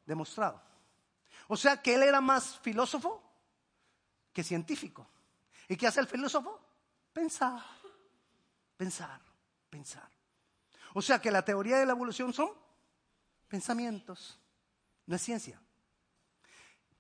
demostrado. 0.06 0.60
O 1.48 1.56
sea 1.56 1.80
que 1.80 1.94
él 1.94 2.02
era 2.02 2.20
más 2.20 2.58
filósofo 2.60 3.22
que 4.32 4.42
científico. 4.42 5.06
¿Y 5.68 5.76
qué 5.76 5.86
hace 5.86 6.00
el 6.00 6.06
filósofo? 6.06 6.60
Pensar, 7.12 7.62
pensar, 8.76 9.20
pensar. 9.70 10.10
O 10.94 11.02
sea 11.02 11.20
que 11.20 11.30
la 11.30 11.44
teoría 11.44 11.78
de 11.78 11.86
la 11.86 11.92
evolución 11.92 12.32
son 12.32 12.50
pensamientos, 13.48 14.38
no 15.06 15.16
es 15.16 15.22
ciencia. 15.22 15.60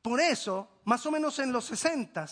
Por 0.00 0.20
eso, 0.20 0.68
más 0.84 1.04
o 1.06 1.10
menos 1.10 1.38
en 1.38 1.52
los 1.52 1.64
60, 1.64 2.26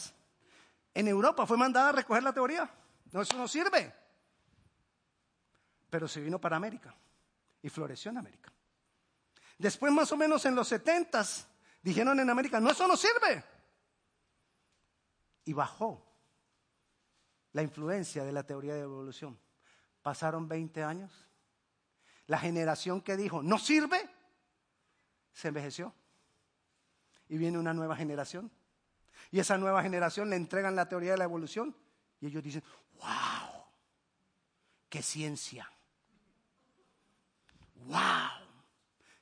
en 0.94 1.08
Europa 1.08 1.46
fue 1.46 1.56
mandada 1.56 1.88
a 1.88 1.92
recoger 1.92 2.22
la 2.22 2.32
teoría. 2.32 2.70
No, 3.12 3.23
eso 3.23 3.37
no 3.37 3.47
sirve. 3.47 3.95
Pero 5.88 6.09
se 6.09 6.21
vino 6.21 6.40
para 6.40 6.57
América 6.57 6.95
y 7.62 7.69
floreció 7.69 8.11
en 8.11 8.19
América. 8.19 8.52
Después, 9.59 9.92
más 9.92 10.11
o 10.12 10.16
menos 10.16 10.45
en 10.47 10.54
los 10.54 10.66
70, 10.69 11.25
dijeron 11.83 12.19
en 12.19 12.31
América, 12.31 12.59
no, 12.59 12.71
eso 12.71 12.88
no 12.88 12.97
sirve. 12.97 13.45
Y 15.45 15.52
bajó 15.52 16.04
la 17.52 17.62
influencia 17.62 18.25
de 18.25 18.33
la 18.33 18.45
teoría 18.45 18.75
de 18.75 18.81
evolución. 18.81 19.38
Pasaron 20.02 20.49
20 20.49 20.83
años. 20.83 21.12
La 22.26 22.38
generación 22.38 23.02
que 23.02 23.16
dijo, 23.16 23.42
no 23.42 23.59
sirve, 23.59 24.09
se 25.33 25.49
envejeció. 25.49 25.95
Y 27.28 27.37
viene 27.37 27.59
una 27.59 27.75
nueva 27.75 27.95
generación. 27.95 28.50
Y 29.31 29.40
esa 29.40 29.59
nueva 29.59 29.83
generación 29.83 30.31
le 30.31 30.37
entregan 30.37 30.75
la 30.75 30.88
teoría 30.88 31.12
de 31.12 31.19
la 31.19 31.25
evolución. 31.25 31.76
Y 32.21 32.26
ellos 32.26 32.42
dicen, 32.42 32.62
qué 34.92 35.02
ciencia. 35.02 35.66
Wow, 37.87 38.46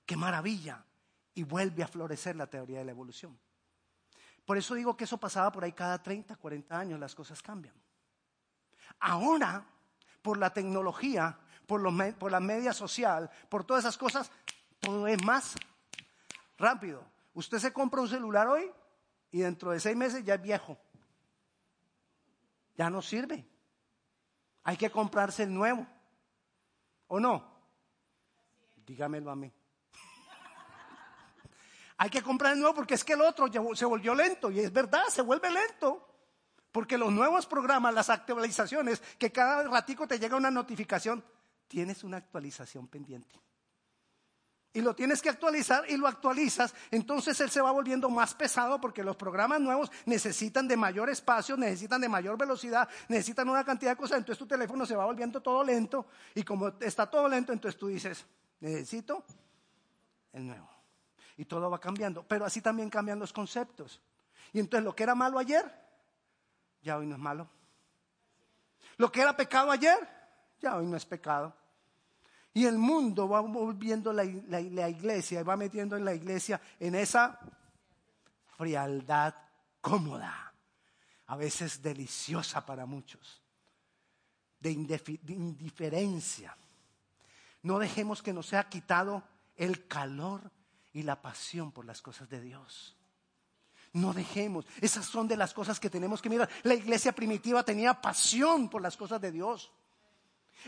qué 0.04 0.16
maravilla. 0.16 0.84
Y 1.32 1.44
vuelve 1.44 1.84
a 1.84 1.86
florecer 1.86 2.34
la 2.34 2.48
teoría 2.48 2.80
de 2.80 2.86
la 2.86 2.90
evolución. 2.90 3.38
Por 4.44 4.58
eso 4.58 4.74
digo 4.74 4.96
que 4.96 5.04
eso 5.04 5.16
pasaba 5.18 5.52
por 5.52 5.62
ahí 5.62 5.70
cada 5.70 6.02
30, 6.02 6.34
40 6.34 6.76
años, 6.76 6.98
las 6.98 7.14
cosas 7.14 7.40
cambian. 7.40 7.76
Ahora, 8.98 9.64
por 10.22 10.38
la 10.38 10.52
tecnología, 10.52 11.38
por, 11.68 11.80
la 11.80 12.40
media 12.40 12.72
social, 12.72 13.30
por 13.48 13.62
todas 13.62 13.84
esas 13.84 13.96
cosas, 13.96 14.32
todo 14.80 15.06
es 15.06 15.24
más 15.24 15.54
rápido. 16.58 17.04
Usted 17.32 17.58
se 17.58 17.72
compra 17.72 18.00
un 18.00 18.08
celular 18.08 18.48
hoy 18.48 18.68
y 19.30 19.38
dentro 19.38 19.70
de 19.70 19.78
seis 19.78 19.96
meses 19.96 20.24
ya 20.24 20.34
es 20.34 20.42
viejo. 20.42 20.76
Ya 22.74 22.90
no 22.90 23.00
sirve. 23.00 23.46
Hay 24.70 24.76
que 24.76 24.88
comprarse 24.88 25.42
el 25.42 25.52
nuevo. 25.52 25.84
¿O 27.08 27.18
no? 27.18 27.44
Dígamelo 28.86 29.32
a 29.32 29.34
mí. 29.34 29.52
Hay 31.98 32.08
que 32.08 32.22
comprar 32.22 32.52
el 32.52 32.60
nuevo 32.60 32.76
porque 32.76 32.94
es 32.94 33.02
que 33.02 33.14
el 33.14 33.20
otro 33.22 33.48
se 33.74 33.84
volvió 33.84 34.14
lento. 34.14 34.48
Y 34.48 34.60
es 34.60 34.72
verdad, 34.72 35.08
se 35.08 35.22
vuelve 35.22 35.50
lento. 35.50 36.06
Porque 36.70 36.96
los 36.96 37.10
nuevos 37.10 37.46
programas, 37.46 37.92
las 37.92 38.10
actualizaciones, 38.10 39.00
que 39.18 39.32
cada 39.32 39.64
ratico 39.64 40.06
te 40.06 40.20
llega 40.20 40.36
una 40.36 40.52
notificación, 40.52 41.24
tienes 41.66 42.04
una 42.04 42.18
actualización 42.18 42.86
pendiente. 42.86 43.40
Y 44.72 44.82
lo 44.82 44.94
tienes 44.94 45.20
que 45.20 45.28
actualizar 45.28 45.84
y 45.88 45.96
lo 45.96 46.06
actualizas, 46.06 46.72
entonces 46.92 47.40
él 47.40 47.50
se 47.50 47.60
va 47.60 47.72
volviendo 47.72 48.08
más 48.08 48.34
pesado 48.34 48.80
porque 48.80 49.02
los 49.02 49.16
programas 49.16 49.60
nuevos 49.60 49.90
necesitan 50.06 50.68
de 50.68 50.76
mayor 50.76 51.10
espacio, 51.10 51.56
necesitan 51.56 52.00
de 52.00 52.08
mayor 52.08 52.38
velocidad, 52.38 52.88
necesitan 53.08 53.48
una 53.48 53.64
cantidad 53.64 53.92
de 53.92 53.96
cosas, 53.96 54.18
entonces 54.18 54.38
tu 54.38 54.46
teléfono 54.46 54.86
se 54.86 54.94
va 54.94 55.06
volviendo 55.06 55.40
todo 55.40 55.64
lento 55.64 56.06
y 56.36 56.44
como 56.44 56.68
está 56.80 57.10
todo 57.10 57.28
lento, 57.28 57.52
entonces 57.52 57.76
tú 57.76 57.88
dices, 57.88 58.24
necesito 58.60 59.24
el 60.32 60.46
nuevo. 60.46 60.68
Y 61.36 61.46
todo 61.46 61.68
va 61.68 61.80
cambiando, 61.80 62.22
pero 62.22 62.44
así 62.44 62.60
también 62.60 62.90
cambian 62.90 63.18
los 63.18 63.32
conceptos. 63.32 64.00
Y 64.52 64.60
entonces 64.60 64.84
lo 64.84 64.94
que 64.94 65.02
era 65.02 65.16
malo 65.16 65.38
ayer, 65.40 65.64
ya 66.82 66.96
hoy 66.96 67.06
no 67.06 67.16
es 67.16 67.20
malo. 67.20 67.48
Lo 68.98 69.10
que 69.10 69.22
era 69.22 69.36
pecado 69.36 69.70
ayer, 69.70 69.98
ya 70.60 70.76
hoy 70.76 70.86
no 70.86 70.96
es 70.96 71.06
pecado. 71.06 71.56
Y 72.52 72.66
el 72.66 72.78
mundo 72.78 73.28
va 73.28 73.40
volviendo 73.40 74.12
la, 74.12 74.25
la, 74.25 74.88
iglesia, 74.88 75.42
va 75.45 75.57
metiendo 75.57 75.97
en 75.97 76.04
la 76.04 76.14
iglesia 76.14 76.61
en 76.80 76.97
esa 76.97 77.38
frialdad 78.57 79.35
cómoda, 79.80 80.52
a 81.26 81.37
veces 81.37 81.80
deliciosa 81.80 82.66
para 82.66 82.87
muchos, 82.87 83.40
de, 84.59 84.75
de 84.75 85.33
indiferencia. 85.33 86.57
No 87.62 87.78
dejemos 87.78 88.23
que 88.23 88.33
nos 88.33 88.47
sea 88.47 88.69
quitado 88.69 89.23
el 89.57 89.87
calor 89.87 90.50
y 90.92 91.02
la 91.02 91.23
pasión 91.23 91.71
por 91.71 91.85
las 91.85 92.02
cosas 92.02 92.28
de 92.28 92.40
Dios. 92.40 92.97
No 93.92 94.12
dejemos. 94.12 94.66
Esas 94.80 95.07
son 95.07 95.28
de 95.28 95.37
las 95.37 95.52
cosas 95.52 95.80
que 95.80 95.90
tenemos 95.90 96.23
que 96.23 96.30
mirar. 96.30 96.49
La 96.62 96.75
iglesia 96.75 97.12
primitiva 97.12 97.64
tenía 97.64 98.00
pasión 98.00 98.69
por 98.69 98.83
las 98.83 98.97
cosas 98.97 99.21
de 99.21 99.33
Dios. 99.33 99.71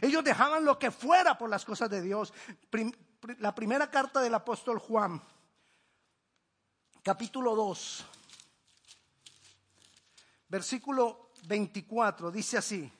Ellos 0.00 0.24
dejaban 0.24 0.64
lo 0.64 0.78
que 0.78 0.90
fuera 0.90 1.36
por 1.36 1.50
las 1.50 1.64
cosas 1.64 1.90
de 1.90 2.00
Dios. 2.00 2.32
La 3.38 3.54
primera 3.54 3.90
carta 3.90 4.20
del 4.20 4.34
apóstol 4.34 4.78
Juan, 4.78 5.22
capítulo 7.02 7.54
2, 7.54 8.04
versículo 10.48 11.30
24, 11.46 12.30
dice 12.30 12.58
así. 12.58 12.92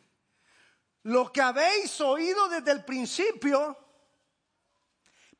Lo 1.04 1.32
que 1.32 1.40
habéis 1.40 2.00
oído 2.00 2.48
desde 2.48 2.70
el 2.70 2.84
principio, 2.84 3.76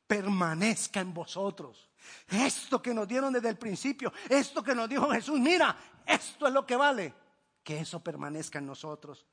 permanezca 0.06 1.00
en 1.00 1.14
vosotros. 1.14 1.88
Esto 2.28 2.82
que 2.82 2.92
nos 2.92 3.06
dieron 3.09 3.32
desde 3.32 3.49
el 3.49 3.56
principio, 3.56 4.12
esto 4.28 4.62
que 4.62 4.75
nos 4.75 4.88
dijo 4.88 5.09
Jesús, 5.11 5.38
mira, 5.38 5.76
esto 6.04 6.47
es 6.47 6.52
lo 6.52 6.66
que 6.66 6.76
vale, 6.76 7.14
que 7.62 7.78
eso 7.78 8.02
permanezca 8.02 8.59
en 8.59 8.66
nosotros. 8.66 9.25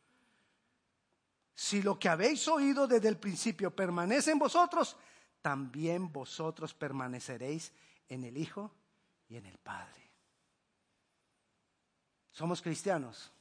Si 1.59 1.81
lo 1.81 1.99
que 1.99 2.07
habéis 2.07 2.47
oído 2.47 2.87
desde 2.87 3.09
el 3.09 3.17
principio 3.17 3.69
permanece 3.75 4.31
en 4.31 4.39
vosotros, 4.39 4.95
también 5.41 6.09
vosotros 6.09 6.73
permaneceréis 6.73 7.73
en 8.07 8.23
el 8.23 8.37
Hijo 8.37 8.71
y 9.27 9.35
en 9.35 9.45
el 9.45 9.57
Padre. 9.57 10.09
Somos 12.31 12.61
cristianos. 12.61 13.33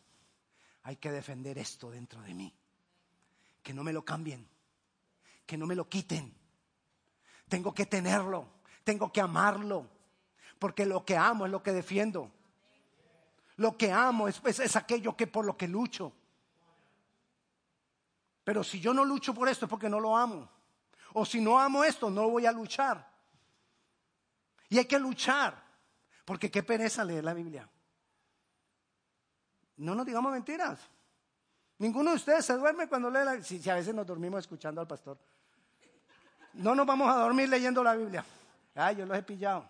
Hay 0.83 0.97
que 0.97 1.13
defender 1.13 1.59
esto 1.59 1.93
dentro 1.93 2.21
de 2.23 2.35
mí. 2.35 2.53
que 3.63 3.73
no 3.73 3.85
me 3.85 3.93
lo 3.93 4.05
cambien, 4.05 4.49
que 5.47 5.57
no 5.57 5.67
me 5.67 5.77
lo 5.77 5.89
quiten. 5.89 6.35
Tengo 7.49 7.73
que 7.73 7.87
tenerlo, 7.87 8.49
tengo 8.83 9.13
que 9.13 9.21
amarlo, 9.21 9.89
porque 10.59 10.87
lo 10.87 11.05
que 11.05 11.17
amo 11.17 11.47
es 11.47 11.53
lo 11.53 11.63
que 11.63 11.73
defiendo. 11.73 12.33
Lo 13.59 13.79
que 13.79 13.93
amo 13.93 14.27
es, 14.27 14.43
es, 14.45 14.75
aquello 14.75 15.17
que 15.17 15.29
por 15.29 15.45
lo 15.45 15.57
que 15.57 15.69
lucho. 15.69 16.13
Pero 18.49 18.65
si 18.65 18.81
yo 18.81 18.95
no 18.95 19.05
lucho 19.05 19.35
por 19.35 19.47
esto 19.47 19.67
es 19.67 19.69
porque 19.69 19.91
no 19.91 20.01
lo 20.01 20.17
amo. 20.17 20.49
O 21.13 21.27
si 21.27 21.39
no 21.39 21.61
amo 21.61 21.85
esto, 21.85 22.09
no 22.09 22.31
voy 22.31 22.47
a 22.47 22.51
luchar. 22.51 23.07
Y 24.71 24.79
hay 24.79 24.87
que 24.87 24.99
luchar, 24.99 25.63
porque 26.25 26.51
qué 26.51 26.63
pereza 26.63 27.05
leer 27.05 27.25
la 27.25 27.35
Biblia. 27.35 27.69
No 29.77 29.95
nos 29.95 30.07
digamos 30.07 30.33
mentiras. 30.33 30.81
Ninguno 31.77 32.09
de 32.09 32.17
ustedes 32.17 32.47
se 32.47 32.55
duerme 32.55 32.89
cuando 32.89 33.11
lee 33.11 33.23
la 33.23 33.33
Biblia. 33.33 33.45
Si, 33.45 33.69
a 33.69 33.75
veces 33.75 33.95
nos 33.95 34.07
dormimos 34.07 34.39
escuchando 34.39 34.81
al 34.81 34.87
pastor. 34.87 35.19
No 36.55 36.75
nos 36.75 36.87
vamos 36.87 37.15
a 37.15 37.19
dormir 37.19 37.51
leyendo 37.51 37.85
la 37.85 37.97
Biblia. 37.97 38.25
Ay, 38.75 38.97
yo 38.97 39.05
los 39.05 39.19
he 39.19 39.23
pillado. 39.25 39.69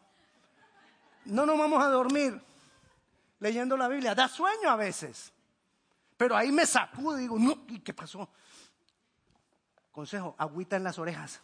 No 1.25 1.45
nos 1.45 1.59
vamos 1.59 1.83
a 1.83 1.89
dormir 1.89 2.41
leyendo 3.41 3.77
la 3.77 3.89
Biblia. 3.89 4.15
Da 4.15 4.29
sueño 4.29 4.71
a 4.71 4.77
veces. 4.77 5.33
Pero 6.17 6.37
ahí 6.37 6.53
me 6.53 6.65
sacudo 6.65 7.19
y 7.19 7.23
digo, 7.23 7.41
no, 7.41 7.67
¿qué 7.83 7.93
pasó? 7.93 8.31
Consejo, 9.99 10.37
agüita 10.39 10.77
en 10.77 10.85
las 10.85 10.97
orejas. 11.01 11.41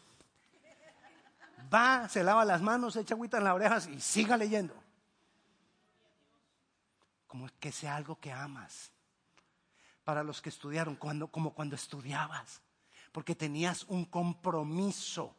Va, 1.75 2.09
se 2.09 2.23
lava 2.23 2.45
las 2.45 2.63
manos, 2.63 2.95
echa 2.95 3.15
agüita 3.15 3.39
en 3.39 3.43
las 3.43 3.53
orejas 3.53 3.89
y 3.89 4.01
siga 4.01 4.37
leyendo. 4.37 4.81
Como 7.27 7.49
que 7.59 7.73
sea 7.73 7.97
algo 7.97 8.15
que 8.21 8.31
amas. 8.31 8.93
Para 10.05 10.23
los 10.23 10.41
que 10.41 10.51
estudiaron, 10.51 10.95
cuando, 10.95 11.27
como 11.27 11.53
cuando 11.53 11.75
estudiabas, 11.75 12.61
porque 13.11 13.35
tenías 13.35 13.83
un 13.89 14.05
compromiso. 14.05 15.35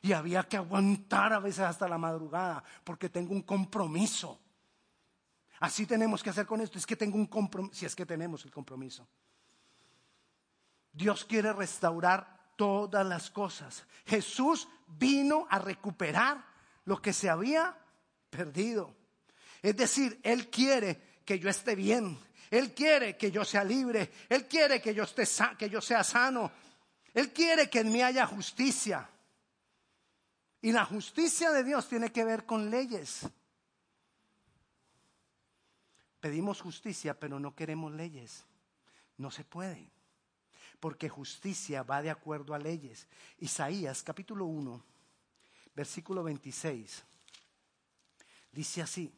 Y 0.00 0.12
había 0.12 0.42
que 0.42 0.56
aguantar 0.56 1.32
a 1.32 1.38
veces 1.38 1.60
hasta 1.60 1.86
la 1.86 1.98
madrugada, 1.98 2.64
porque 2.82 3.10
tengo 3.10 3.32
un 3.32 3.42
compromiso. 3.42 4.40
Así 5.60 5.86
tenemos 5.86 6.20
que 6.20 6.30
hacer 6.30 6.46
con 6.46 6.60
esto. 6.62 6.78
Es 6.78 6.84
que 6.84 6.96
tengo 6.96 7.16
un 7.16 7.26
compromiso, 7.26 7.76
si 7.76 7.86
es 7.86 7.94
que 7.94 8.04
tenemos 8.04 8.44
el 8.44 8.50
compromiso. 8.50 9.06
Dios 10.92 11.24
quiere 11.24 11.52
restaurar 11.52 12.52
todas 12.56 13.06
las 13.06 13.30
cosas. 13.30 13.84
Jesús 14.06 14.68
vino 14.86 15.46
a 15.50 15.58
recuperar 15.58 16.44
lo 16.84 17.00
que 17.00 17.12
se 17.12 17.30
había 17.30 17.76
perdido. 18.30 18.94
Es 19.62 19.76
decir, 19.76 20.20
Él 20.22 20.50
quiere 20.50 21.20
que 21.24 21.38
yo 21.38 21.48
esté 21.48 21.74
bien. 21.74 22.18
Él 22.50 22.74
quiere 22.74 23.16
que 23.16 23.30
yo 23.30 23.44
sea 23.44 23.64
libre. 23.64 24.10
Él 24.28 24.46
quiere 24.46 24.80
que 24.80 24.94
yo, 24.94 25.04
esté 25.04 25.24
que 25.56 25.70
yo 25.70 25.80
sea 25.80 26.04
sano. 26.04 26.50
Él 27.14 27.32
quiere 27.32 27.70
que 27.70 27.80
en 27.80 27.92
mí 27.92 28.02
haya 28.02 28.26
justicia. 28.26 29.08
Y 30.60 30.72
la 30.72 30.84
justicia 30.84 31.50
de 31.50 31.64
Dios 31.64 31.88
tiene 31.88 32.12
que 32.12 32.24
ver 32.24 32.44
con 32.44 32.70
leyes. 32.70 33.28
Pedimos 36.20 36.60
justicia, 36.60 37.18
pero 37.18 37.40
no 37.40 37.54
queremos 37.54 37.92
leyes. 37.92 38.44
No 39.16 39.30
se 39.30 39.44
puede. 39.44 39.91
Porque 40.82 41.08
justicia 41.08 41.84
va 41.84 42.02
de 42.02 42.10
acuerdo 42.10 42.54
a 42.54 42.58
leyes. 42.58 43.06
Isaías 43.38 44.02
capítulo 44.02 44.46
1, 44.46 44.84
versículo 45.76 46.24
26. 46.24 47.04
Dice 48.50 48.82
así. 48.82 49.14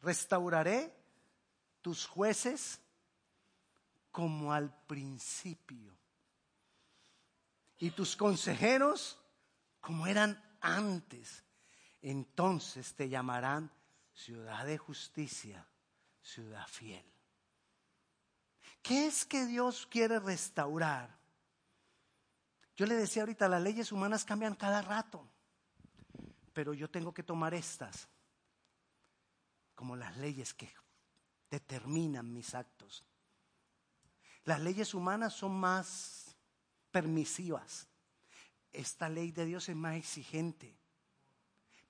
Restauraré 0.00 0.96
tus 1.82 2.06
jueces 2.06 2.80
como 4.10 4.50
al 4.50 4.74
principio 4.86 5.94
y 7.80 7.90
tus 7.90 8.16
consejeros 8.16 9.18
como 9.82 10.06
eran 10.06 10.42
antes. 10.62 11.44
Entonces 12.00 12.94
te 12.94 13.10
llamarán 13.10 13.70
ciudad 14.14 14.64
de 14.64 14.78
justicia, 14.78 15.66
ciudad 16.22 16.66
fiel. 16.68 17.04
¿Qué 18.82 19.06
es 19.06 19.24
que 19.24 19.46
Dios 19.46 19.86
quiere 19.86 20.18
restaurar? 20.20 21.18
Yo 22.76 22.86
le 22.86 22.94
decía 22.94 23.22
ahorita, 23.22 23.48
las 23.48 23.62
leyes 23.62 23.92
humanas 23.92 24.24
cambian 24.24 24.54
cada 24.54 24.82
rato, 24.82 25.26
pero 26.52 26.74
yo 26.74 26.90
tengo 26.90 27.14
que 27.14 27.22
tomar 27.22 27.54
estas 27.54 28.08
como 29.74 29.96
las 29.96 30.16
leyes 30.16 30.54
que 30.54 30.72
determinan 31.50 32.32
mis 32.32 32.54
actos. 32.54 33.04
Las 34.44 34.60
leyes 34.60 34.94
humanas 34.94 35.32
son 35.32 35.52
más 35.58 36.36
permisivas. 36.90 37.88
Esta 38.72 39.08
ley 39.08 39.32
de 39.32 39.46
Dios 39.46 39.68
es 39.68 39.76
más 39.76 39.96
exigente, 39.96 40.76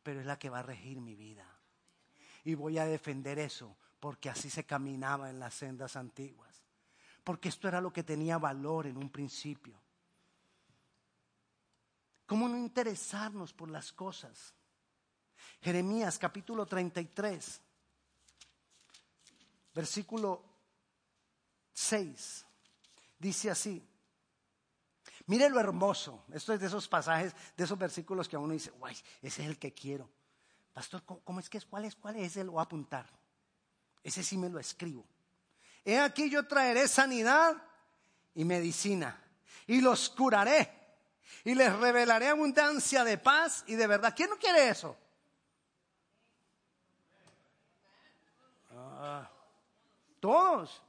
pero 0.02 0.20
es 0.20 0.26
la 0.26 0.38
que 0.38 0.50
va 0.50 0.60
a 0.60 0.62
regir 0.62 1.00
mi 1.00 1.14
vida. 1.14 1.53
Y 2.44 2.54
voy 2.54 2.78
a 2.78 2.84
defender 2.84 3.38
eso, 3.38 3.76
porque 3.98 4.28
así 4.28 4.50
se 4.50 4.64
caminaba 4.64 5.30
en 5.30 5.40
las 5.40 5.54
sendas 5.54 5.96
antiguas. 5.96 6.62
Porque 7.24 7.48
esto 7.48 7.68
era 7.68 7.80
lo 7.80 7.92
que 7.92 8.02
tenía 8.02 8.38
valor 8.38 8.86
en 8.86 8.98
un 8.98 9.10
principio. 9.10 9.80
¿Cómo 12.26 12.48
no 12.48 12.56
interesarnos 12.56 13.52
por 13.52 13.70
las 13.70 13.92
cosas? 13.92 14.54
Jeremías 15.60 16.18
capítulo 16.18 16.66
33, 16.66 17.60
versículo 19.74 20.42
6, 21.72 22.46
dice 23.18 23.50
así. 23.50 23.82
Mire 25.26 25.48
lo 25.48 25.58
hermoso. 25.58 26.24
Esto 26.32 26.52
es 26.52 26.60
de 26.60 26.66
esos 26.66 26.86
pasajes, 26.88 27.34
de 27.56 27.64
esos 27.64 27.78
versículos 27.78 28.28
que 28.28 28.36
a 28.36 28.38
uno 28.38 28.52
dice, 28.52 28.70
guay, 28.72 28.94
ese 29.22 29.42
es 29.42 29.48
el 29.48 29.58
que 29.58 29.72
quiero. 29.72 30.10
Pastor, 30.74 31.04
¿cómo, 31.04 31.38
es 31.38 31.48
que 31.48 31.58
es? 31.58 31.64
¿Cuál 31.64 31.84
es? 31.84 31.94
¿Cuál 31.94 32.16
es? 32.16 32.32
Ese 32.32 32.42
lo 32.42 32.52
voy 32.52 32.60
a 32.60 32.64
apuntar. 32.64 33.06
Ese 34.02 34.24
sí 34.24 34.36
me 34.36 34.50
lo 34.50 34.58
escribo. 34.58 35.06
He 35.84 35.98
aquí 35.98 36.28
yo 36.28 36.46
traeré 36.48 36.88
sanidad 36.88 37.54
y 38.34 38.44
medicina 38.44 39.22
y 39.68 39.80
los 39.80 40.10
curaré 40.10 40.68
y 41.44 41.54
les 41.54 41.72
revelaré 41.76 42.28
abundancia 42.28 43.04
de 43.04 43.18
paz 43.18 43.62
y 43.68 43.76
de 43.76 43.86
verdad. 43.86 44.12
¿Quién 44.16 44.30
no 44.30 44.36
quiere 44.36 44.68
eso? 44.68 44.96
Ah, 48.72 49.30
todos. 50.18 50.82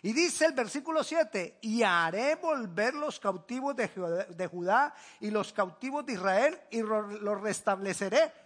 Y 0.00 0.12
dice 0.12 0.46
el 0.46 0.52
versículo 0.52 1.02
7, 1.02 1.58
y 1.62 1.82
haré 1.82 2.36
volver 2.36 2.94
los 2.94 3.18
cautivos 3.18 3.74
de 3.74 4.48
Judá, 4.48 4.94
y 5.20 5.30
los 5.30 5.52
cautivos 5.52 6.06
de 6.06 6.12
Israel 6.12 6.60
y 6.70 6.80
los 6.80 7.40
restableceré 7.40 8.45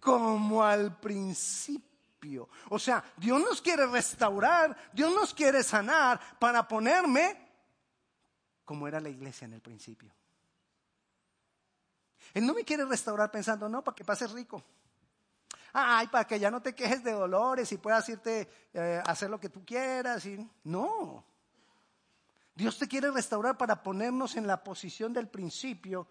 como 0.00 0.64
al 0.64 0.98
principio. 0.98 2.48
O 2.70 2.78
sea, 2.78 3.02
Dios 3.16 3.40
nos 3.40 3.62
quiere 3.62 3.86
restaurar, 3.86 4.76
Dios 4.92 5.14
nos 5.14 5.34
quiere 5.34 5.62
sanar 5.62 6.20
para 6.38 6.66
ponerme 6.66 7.46
como 8.64 8.86
era 8.86 9.00
la 9.00 9.08
iglesia 9.08 9.46
en 9.46 9.54
el 9.54 9.60
principio. 9.60 10.12
Él 12.34 12.46
no 12.46 12.52
me 12.52 12.64
quiere 12.64 12.84
restaurar 12.84 13.30
pensando, 13.30 13.68
no, 13.68 13.82
para 13.82 13.94
que 13.94 14.04
pases 14.04 14.30
rico 14.32 14.62
ay, 15.72 16.06
para 16.08 16.26
que 16.26 16.38
ya 16.38 16.50
no 16.50 16.60
te 16.60 16.74
quejes 16.74 17.02
de 17.04 17.12
dolores 17.12 17.70
y 17.72 17.78
puedas 17.78 18.08
irte 18.08 18.48
a 18.74 18.78
eh, 18.78 19.02
hacer 19.06 19.30
lo 19.30 19.40
que 19.40 19.48
tú 19.48 19.64
quieras. 19.64 20.24
Y... 20.26 20.48
No. 20.64 21.24
Dios 22.54 22.78
te 22.78 22.88
quiere 22.88 23.10
restaurar 23.10 23.56
para 23.56 23.82
ponernos 23.82 24.36
en 24.36 24.46
la 24.46 24.62
posición 24.62 25.12
del 25.12 25.28
principio. 25.28 26.08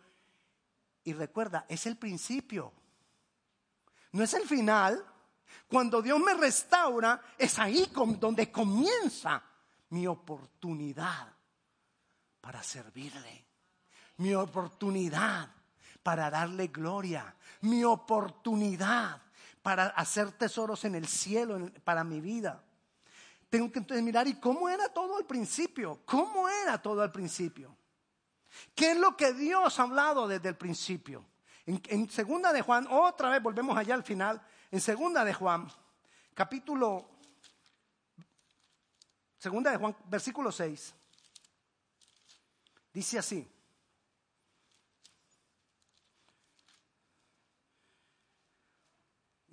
Y 1.04 1.13
recuerda, 1.13 1.65
es 1.67 1.86
el 1.86 1.97
principio. 1.97 2.71
No 4.12 4.24
es 4.24 4.34
el 4.34 4.48
final. 4.48 5.04
Cuando 5.67 6.02
Dios 6.02 6.20
me 6.20 6.34
restaura, 6.34 7.22
es 7.38 7.60
ahí 7.60 7.89
donde 8.20 8.52
comienza 8.52 9.43
mi 9.89 10.08
oportunidad 10.08 11.28
para 12.41 12.63
servirle. 12.63 13.46
Mi 14.17 14.34
oportunidad 14.34 15.50
para 16.02 16.30
darle 16.30 16.67
gloria. 16.67 17.36
Mi 17.62 17.84
oportunidad 17.84 19.22
para 19.62 19.88
hacer 19.88 20.32
tesoros 20.32 20.86
en 20.86 20.96
el 20.96 21.08
cielo 21.08 21.70
para 21.84 22.04
mi 22.04 22.22
vida. 22.22 22.63
Tengo 23.50 23.72
que 23.72 23.80
entonces 23.80 24.04
mirar, 24.04 24.28
¿y 24.28 24.36
cómo 24.36 24.70
era 24.70 24.89
todo 24.89 25.17
al 25.17 25.26
principio? 25.26 26.02
¿Cómo 26.06 26.48
era 26.50 26.82
todo 26.82 27.02
al 27.02 27.12
principio? 27.12 27.76
¿Qué 28.76 28.91
es 28.91 28.98
lo 28.98 29.15
que 29.15 29.34
Dios 29.34 29.80
ha 29.80 29.84
hablado 29.84 30.28
desde 30.28 30.50
el 30.50 30.56
principio? 30.56 31.26
En, 31.67 32.10
segunda 32.10 32.53
de 32.53 32.62
Juan, 32.62 32.88
otra 32.89 33.30
vez 33.30 33.43
volvemos 33.43 33.77
allá 33.77 33.93
al 33.93 34.03
final, 34.03 34.41
en 34.71 34.80
segunda 34.80 35.25
de 35.25 35.34
Juan, 35.34 35.69
capítulo, 36.34 37.10
segunda 39.38 39.71
de 39.71 39.77
Juan, 39.77 39.93
versículo 40.06 40.49
6, 40.49 40.95
dice 42.93 43.19
así, 43.19 43.53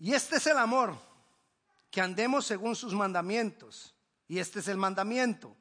Y 0.05 0.13
este 0.13 0.37
es 0.37 0.47
el 0.49 0.59
amor, 0.59 0.95
que 1.91 2.03
andemos 2.03 2.45
según 2.45 2.77
sus 2.77 2.93
mandamientos. 2.93 3.95
Y 4.29 4.39
este 4.39 4.61
es 4.61 4.69
el 4.69 4.77
mandamiento, 4.77 5.57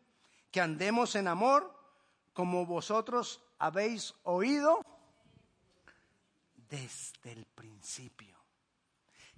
que 0.51 0.59
andemos 0.59 1.15
en 1.15 1.29
amor 1.29 1.73
como 2.33 2.65
vosotros 2.65 3.41
habéis 3.57 4.13
oído 4.23 4.81
desde 6.73 7.33
el 7.33 7.45
principio. 7.45 8.35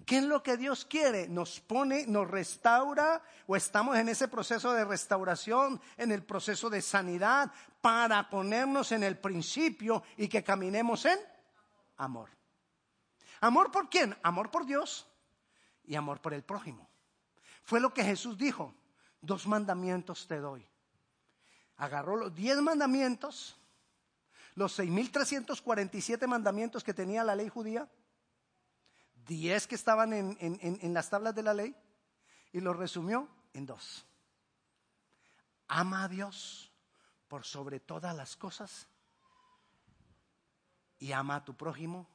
¿Qué 0.06 0.18
es 0.18 0.24
lo 0.24 0.42
que 0.42 0.56
Dios 0.56 0.86
quiere? 0.86 1.28
Nos 1.28 1.60
pone, 1.60 2.06
nos 2.06 2.30
restaura 2.30 3.22
o 3.46 3.56
estamos 3.56 3.98
en 3.98 4.08
ese 4.08 4.26
proceso 4.28 4.72
de 4.72 4.86
restauración, 4.86 5.78
en 5.98 6.12
el 6.12 6.24
proceso 6.24 6.70
de 6.70 6.80
sanidad, 6.80 7.52
para 7.82 8.30
ponernos 8.30 8.90
en 8.92 9.02
el 9.02 9.18
principio 9.18 10.02
y 10.16 10.28
que 10.28 10.42
caminemos 10.42 11.04
en 11.04 11.18
amor. 11.98 12.30
¿Amor 13.42 13.70
por 13.70 13.90
quién? 13.90 14.16
Amor 14.22 14.50
por 14.50 14.64
Dios 14.64 15.06
y 15.84 15.94
amor 15.94 16.22
por 16.22 16.32
el 16.32 16.42
prójimo. 16.42 16.88
Fue 17.64 17.80
lo 17.80 17.92
que 17.92 18.02
Jesús 18.02 18.38
dijo. 18.38 18.74
Dos 19.20 19.46
mandamientos 19.46 20.26
te 20.26 20.38
doy. 20.38 20.66
Agarró 21.76 22.16
los 22.16 22.34
diez 22.34 22.56
mandamientos, 22.62 23.58
los 24.56 24.72
seis 24.72 24.90
mil 24.90 25.12
trescientos 25.12 25.62
cuarenta 25.62 25.96
y 25.96 26.00
siete 26.00 26.26
mandamientos 26.26 26.82
que 26.82 26.92
tenía 26.92 27.22
la 27.22 27.36
ley 27.36 27.48
judía, 27.48 27.88
diez 29.26 29.66
que 29.66 29.76
estaban 29.76 30.12
en, 30.12 30.36
en 30.40 30.94
las 30.94 31.08
tablas 31.08 31.34
de 31.34 31.42
la 31.44 31.54
ley, 31.54 31.76
y 32.52 32.60
los 32.60 32.76
resumió 32.76 33.28
en 33.52 33.66
dos. 33.66 34.06
Ama 35.68 36.04
a 36.04 36.08
Dios 36.08 36.72
por 37.28 37.44
sobre 37.44 37.80
todas 37.80 38.16
las 38.16 38.36
cosas 38.36 38.88
y 40.98 41.12
ama 41.12 41.36
a 41.36 41.44
tu 41.44 41.54
prójimo 41.54 42.08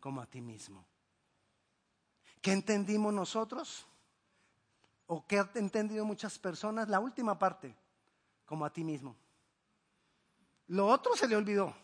como 0.00 0.20
a 0.22 0.26
ti 0.26 0.40
mismo. 0.40 0.86
¿Qué 2.40 2.52
entendimos 2.52 3.12
nosotros? 3.12 3.86
¿O 5.06 5.26
qué 5.26 5.40
han 5.40 5.50
entendido 5.54 6.04
muchas 6.04 6.38
personas? 6.38 6.88
La 6.88 7.00
última 7.00 7.38
parte, 7.38 7.76
como 8.46 8.64
a 8.64 8.72
ti 8.72 8.82
mismo. 8.82 9.16
Lo 10.68 10.86
otro 10.86 11.16
se 11.16 11.28
le 11.28 11.36
olvidó. 11.36 11.74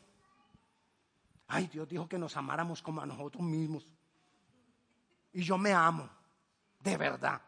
Ay, 1.49 1.67
Dios 1.67 1.89
dijo 1.89 2.09
que 2.09 2.19
nos 2.19 2.37
amáramos 2.37 2.83
como 2.83 3.01
a 3.01 3.07
nosotros 3.07 3.43
mismos. 3.43 3.87
Y 5.33 5.43
yo 5.43 5.57
me 5.57 5.73
amo, 5.73 6.09
de 6.81 6.97
verdad. 6.97 7.41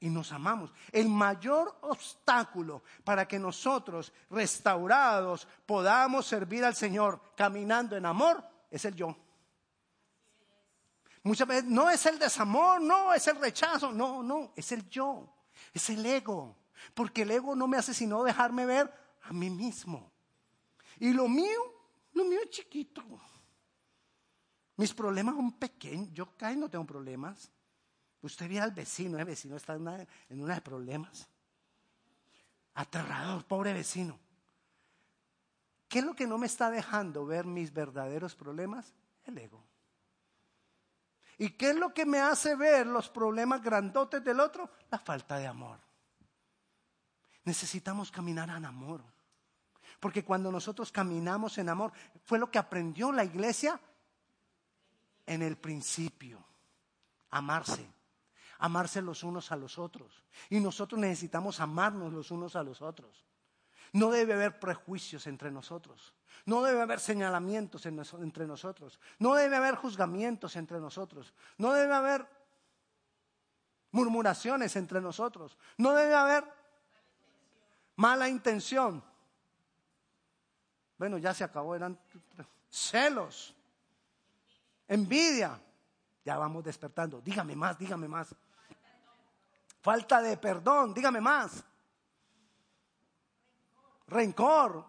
Y 0.00 0.10
nos 0.10 0.32
amamos. 0.32 0.72
El 0.92 1.08
mayor 1.08 1.78
obstáculo 1.82 2.82
para 3.04 3.26
que 3.26 3.38
nosotros, 3.38 4.12
restaurados, 4.30 5.48
podamos 5.66 6.26
servir 6.26 6.64
al 6.64 6.74
Señor 6.74 7.20
caminando 7.36 7.96
en 7.96 8.06
amor 8.06 8.42
es 8.70 8.84
el 8.84 8.94
yo. 8.94 9.16
Muchas 11.22 11.48
veces 11.48 11.64
no 11.64 11.88
es 11.88 12.04
el 12.04 12.18
desamor, 12.18 12.80
no 12.80 13.14
es 13.14 13.26
el 13.28 13.36
rechazo, 13.36 13.92
no, 13.92 14.22
no, 14.22 14.52
es 14.56 14.72
el 14.72 14.88
yo, 14.90 15.32
es 15.72 15.88
el 15.88 16.04
ego. 16.04 16.54
Porque 16.94 17.22
el 17.22 17.30
ego 17.30 17.54
no 17.54 17.66
me 17.66 17.76
hace 17.76 17.94
sino 17.94 18.22
dejarme 18.22 18.66
ver 18.66 18.92
a 19.22 19.32
mí 19.32 19.50
mismo. 19.50 20.12
Y 20.98 21.12
lo 21.12 21.28
mío, 21.28 21.60
lo 22.12 22.24
mío 22.24 22.40
es 22.42 22.50
chiquito. 22.50 23.02
Mis 24.76 24.92
problemas 24.92 25.34
son 25.34 25.52
pequeños. 25.52 26.08
Yo 26.12 26.36
casi 26.36 26.56
no 26.56 26.68
tengo 26.68 26.86
problemas. 26.86 27.50
Usted 28.22 28.48
ve 28.48 28.60
al 28.60 28.72
vecino, 28.72 29.18
el 29.18 29.24
vecino 29.24 29.56
está 29.56 29.74
en 29.74 29.82
una, 29.82 30.06
en 30.28 30.46
de 30.46 30.60
problemas. 30.60 31.28
Aterrador, 32.74 33.44
pobre 33.44 33.72
vecino. 33.72 34.18
¿Qué 35.88 36.00
es 36.00 36.04
lo 36.04 36.14
que 36.14 36.26
no 36.26 36.38
me 36.38 36.46
está 36.46 36.70
dejando 36.70 37.26
ver 37.26 37.44
mis 37.44 37.72
verdaderos 37.72 38.34
problemas? 38.34 38.94
El 39.24 39.38
ego. 39.38 39.62
¿Y 41.38 41.50
qué 41.50 41.70
es 41.70 41.76
lo 41.76 41.92
que 41.92 42.06
me 42.06 42.20
hace 42.20 42.56
ver 42.56 42.86
los 42.86 43.08
problemas 43.08 43.62
grandotes 43.62 44.24
del 44.24 44.40
otro? 44.40 44.70
La 44.90 44.98
falta 44.98 45.38
de 45.38 45.46
amor. 45.46 45.78
Necesitamos 47.44 48.10
caminar 48.10 48.48
en 48.50 48.64
amor. 48.64 49.02
Porque 50.00 50.24
cuando 50.24 50.50
nosotros 50.50 50.90
caminamos 50.90 51.58
en 51.58 51.68
amor, 51.68 51.92
fue 52.24 52.38
lo 52.38 52.50
que 52.50 52.58
aprendió 52.58 53.12
la 53.12 53.24
iglesia 53.24 53.80
en 55.26 55.42
el 55.42 55.56
principio. 55.56 56.44
Amarse. 57.30 57.86
Amarse 58.58 59.02
los 59.02 59.22
unos 59.22 59.52
a 59.52 59.56
los 59.56 59.78
otros. 59.78 60.22
Y 60.50 60.60
nosotros 60.60 61.00
necesitamos 61.00 61.60
amarnos 61.60 62.12
los 62.12 62.30
unos 62.30 62.56
a 62.56 62.62
los 62.62 62.82
otros. 62.82 63.24
No 63.92 64.10
debe 64.10 64.34
haber 64.34 64.58
prejuicios 64.58 65.26
entre 65.26 65.50
nosotros. 65.50 66.14
No 66.46 66.62
debe 66.62 66.82
haber 66.82 67.00
señalamientos 67.00 67.86
entre 67.86 68.46
nosotros. 68.46 68.98
No 69.18 69.34
debe 69.34 69.56
haber 69.56 69.76
juzgamientos 69.76 70.56
entre 70.56 70.80
nosotros. 70.80 71.32
No 71.58 71.72
debe 71.72 71.94
haber 71.94 72.26
murmuraciones 73.92 74.76
entre 74.76 75.00
nosotros. 75.00 75.56
No 75.78 75.92
debe 75.92 76.14
haber 76.14 76.44
mala 77.96 78.28
intención. 78.28 79.02
Bueno, 80.98 81.18
ya 81.18 81.34
se 81.34 81.44
acabó, 81.44 81.74
eran 81.74 81.98
celos, 82.70 83.54
envidia. 84.88 85.60
Ya 86.24 86.38
vamos 86.38 86.64
despertando. 86.64 87.20
Dígame 87.20 87.54
más, 87.54 87.78
dígame 87.78 88.08
más. 88.08 88.34
Falta 89.82 90.22
de 90.22 90.36
perdón, 90.38 90.94
dígame 90.94 91.20
más. 91.20 91.62
Rencor, 94.06 94.86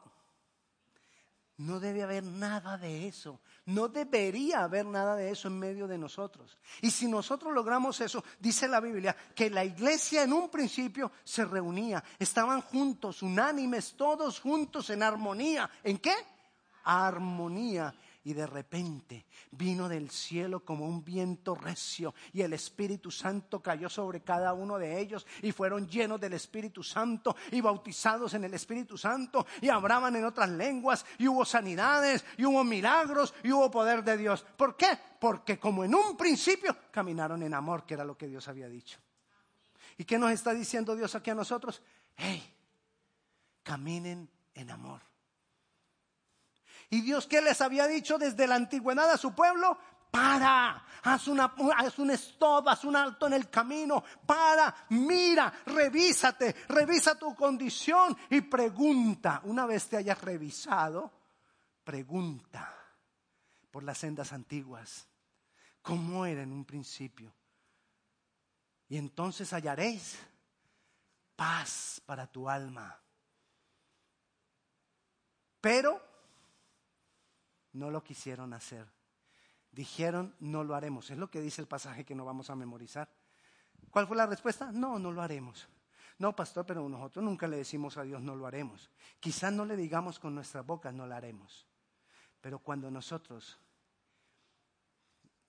no 1.57 1.79
debe 1.79 2.03
haber 2.03 2.23
nada 2.23 2.77
de 2.77 3.07
eso. 3.07 3.39
No 3.65 3.87
debería 3.87 4.63
haber 4.63 4.85
nada 4.85 5.15
de 5.15 5.31
eso 5.31 5.47
en 5.47 5.57
medio 5.57 5.87
de 5.87 5.97
nosotros. 5.97 6.57
Y 6.81 6.91
si 6.91 7.07
nosotros 7.07 7.53
logramos 7.53 7.99
eso, 8.01 8.23
dice 8.39 8.67
la 8.67 8.79
Biblia, 8.79 9.15
que 9.33 9.49
la 9.49 9.63
iglesia 9.63 10.23
en 10.23 10.33
un 10.33 10.49
principio 10.49 11.11
se 11.23 11.45
reunía, 11.45 12.03
estaban 12.19 12.61
juntos, 12.61 13.23
unánimes, 13.23 13.95
todos 13.95 14.39
juntos 14.39 14.89
en 14.89 15.01
armonía. 15.01 15.69
¿En 15.83 15.97
qué? 15.97 16.13
Armonía 16.83 17.93
y 18.25 18.33
de 18.33 18.47
repente 18.47 19.27
vino 19.51 19.87
del 19.87 20.09
cielo 20.09 20.65
como 20.65 20.85
un 20.85 21.05
viento 21.05 21.55
recio 21.55 22.13
y 22.33 22.41
el 22.41 22.53
Espíritu 22.53 23.11
Santo 23.11 23.61
cayó 23.61 23.87
sobre 23.87 24.21
cada 24.21 24.53
uno 24.53 24.77
de 24.77 24.99
ellos 24.99 25.25
y 25.43 25.51
fueron 25.51 25.87
llenos 25.87 26.19
del 26.19 26.33
Espíritu 26.33 26.83
Santo 26.83 27.35
y 27.51 27.61
bautizados 27.61 28.33
en 28.33 28.43
el 28.43 28.53
Espíritu 28.55 28.97
Santo 28.97 29.45
y 29.61 29.69
hablaban 29.69 30.15
en 30.15 30.25
otras 30.25 30.49
lenguas 30.49 31.05
y 31.19 31.27
hubo 31.27 31.45
sanidades 31.45 32.25
y 32.37 32.45
hubo 32.45 32.63
milagros 32.63 33.33
y 33.43 33.51
hubo 33.51 33.69
poder 33.69 34.03
de 34.03 34.17
Dios. 34.17 34.43
¿Por 34.57 34.75
qué? 34.75 34.97
Porque 35.19 35.59
como 35.59 35.83
en 35.83 35.93
un 35.93 36.17
principio 36.17 36.75
caminaron 36.91 37.43
en 37.43 37.53
amor, 37.53 37.85
que 37.85 37.93
era 37.93 38.03
lo 38.03 38.17
que 38.17 38.27
Dios 38.27 38.47
había 38.47 38.67
dicho. 38.67 38.99
¿Y 39.99 40.03
qué 40.03 40.17
nos 40.17 40.31
está 40.31 40.51
diciendo 40.53 40.95
Dios 40.95 41.13
aquí 41.13 41.29
a 41.29 41.35
nosotros? 41.35 41.81
Hey, 42.15 42.43
caminen 43.61 44.27
en 44.55 44.71
amor. 44.71 45.01
Y 46.89 47.01
Dios 47.01 47.27
que 47.27 47.41
les 47.41 47.61
había 47.61 47.87
dicho 47.87 48.17
desde 48.17 48.47
la 48.47 48.55
antigüedad 48.55 49.09
a 49.11 49.17
su 49.17 49.33
pueblo, 49.33 49.77
para, 50.11 50.85
haz, 51.03 51.27
una, 51.27 51.53
un 51.97 52.11
stop, 52.11 52.69
haz 52.69 52.85
un 52.85 52.95
alto 52.95 53.27
en 53.27 53.33
el 53.33 53.49
camino, 53.49 54.03
para, 54.25 54.73
mira, 54.89 55.51
revísate, 55.65 56.55
revisa 56.69 57.19
tu 57.19 57.35
condición 57.35 58.15
y 58.29 58.41
pregunta, 58.41 59.41
una 59.43 59.65
vez 59.65 59.89
te 59.89 59.97
hayas 59.97 60.21
revisado, 60.21 61.11
pregunta 61.83 62.73
por 63.71 63.83
las 63.83 63.97
sendas 63.97 64.31
antiguas, 64.31 65.05
cómo 65.81 66.25
era 66.25 66.43
en 66.43 66.53
un 66.53 66.63
principio. 66.63 67.35
Y 68.87 68.97
entonces 68.97 69.51
hallaréis 69.51 70.17
paz 71.35 72.01
para 72.05 72.25
tu 72.27 72.49
alma. 72.49 72.97
Pero 75.59 76.14
no 77.75 77.91
lo 77.91 78.03
quisieron 78.03 78.53
hacer. 78.53 78.87
Dijeron, 79.71 80.33
no 80.39 80.63
lo 80.63 80.75
haremos. 80.75 81.11
Es 81.11 81.17
lo 81.17 81.29
que 81.29 81.41
dice 81.41 81.61
el 81.61 81.67
pasaje 81.67 82.05
que 82.05 82.15
no 82.15 82.23
vamos 82.23 82.49
a 82.49 82.55
memorizar. 82.55 83.09
¿Cuál 83.91 84.07
fue 84.07 84.15
la 84.15 84.25
respuesta? 84.25 84.71
No, 84.71 84.97
no 84.97 85.11
lo 85.11 85.21
haremos. 85.21 85.67
No, 86.17 86.33
pastor, 86.33 86.65
pero 86.65 86.87
nosotros 86.87 87.23
nunca 87.23 87.47
le 87.47 87.57
decimos 87.57 87.97
a 87.97 88.03
Dios, 88.03 88.21
no 88.21 88.35
lo 88.35 88.47
haremos. 88.47 88.89
Quizás 89.19 89.51
no 89.51 89.65
le 89.65 89.75
digamos 89.75 90.17
con 90.17 90.33
nuestras 90.33 90.65
bocas, 90.65 90.93
no 90.93 91.05
lo 91.05 91.13
haremos. 91.13 91.67
Pero 92.39 92.59
cuando 92.59 92.89
nosotros, 92.89 93.59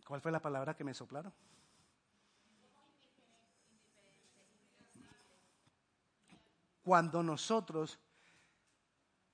¿cuál 0.05 0.21
fue 0.21 0.33
la 0.33 0.43
palabra 0.43 0.75
que 0.75 0.83
me 0.83 0.95
soplaron? 0.95 1.33
Cuando 6.83 7.23
nosotros 7.23 7.99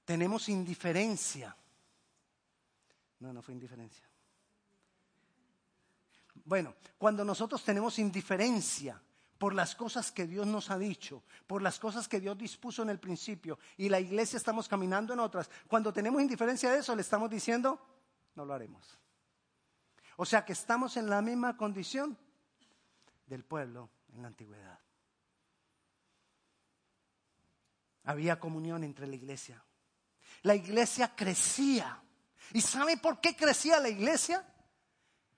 tenemos 0.04 0.50
indiferencia 0.50 1.56
no, 3.22 3.32
no 3.32 3.40
fue 3.40 3.54
indiferencia. 3.54 4.04
Bueno, 6.44 6.74
cuando 6.98 7.24
nosotros 7.24 7.62
tenemos 7.62 7.98
indiferencia 8.00 9.00
por 9.38 9.54
las 9.54 9.76
cosas 9.76 10.10
que 10.10 10.26
Dios 10.26 10.46
nos 10.46 10.70
ha 10.70 10.78
dicho, 10.78 11.22
por 11.46 11.62
las 11.62 11.78
cosas 11.78 12.08
que 12.08 12.20
Dios 12.20 12.36
dispuso 12.36 12.82
en 12.82 12.90
el 12.90 12.98
principio, 12.98 13.58
y 13.76 13.88
la 13.88 14.00
iglesia 14.00 14.36
estamos 14.36 14.68
caminando 14.68 15.12
en 15.12 15.20
otras, 15.20 15.48
cuando 15.68 15.92
tenemos 15.92 16.20
indiferencia 16.20 16.70
de 16.70 16.78
eso, 16.78 16.96
le 16.96 17.02
estamos 17.02 17.30
diciendo, 17.30 17.80
no 18.34 18.44
lo 18.44 18.54
haremos. 18.54 18.98
O 20.16 20.26
sea 20.26 20.44
que 20.44 20.52
estamos 20.52 20.96
en 20.96 21.08
la 21.08 21.22
misma 21.22 21.56
condición 21.56 22.18
del 23.26 23.44
pueblo 23.44 23.88
en 24.12 24.22
la 24.22 24.28
antigüedad. 24.28 24.80
Había 28.04 28.40
comunión 28.40 28.82
entre 28.82 29.06
la 29.06 29.14
iglesia. 29.14 29.62
La 30.42 30.56
iglesia 30.56 31.14
crecía. 31.14 32.02
¿Y 32.52 32.60
sabe 32.60 32.96
por 32.96 33.20
qué 33.20 33.34
crecía 33.36 33.80
la 33.80 33.88
iglesia? 33.88 34.44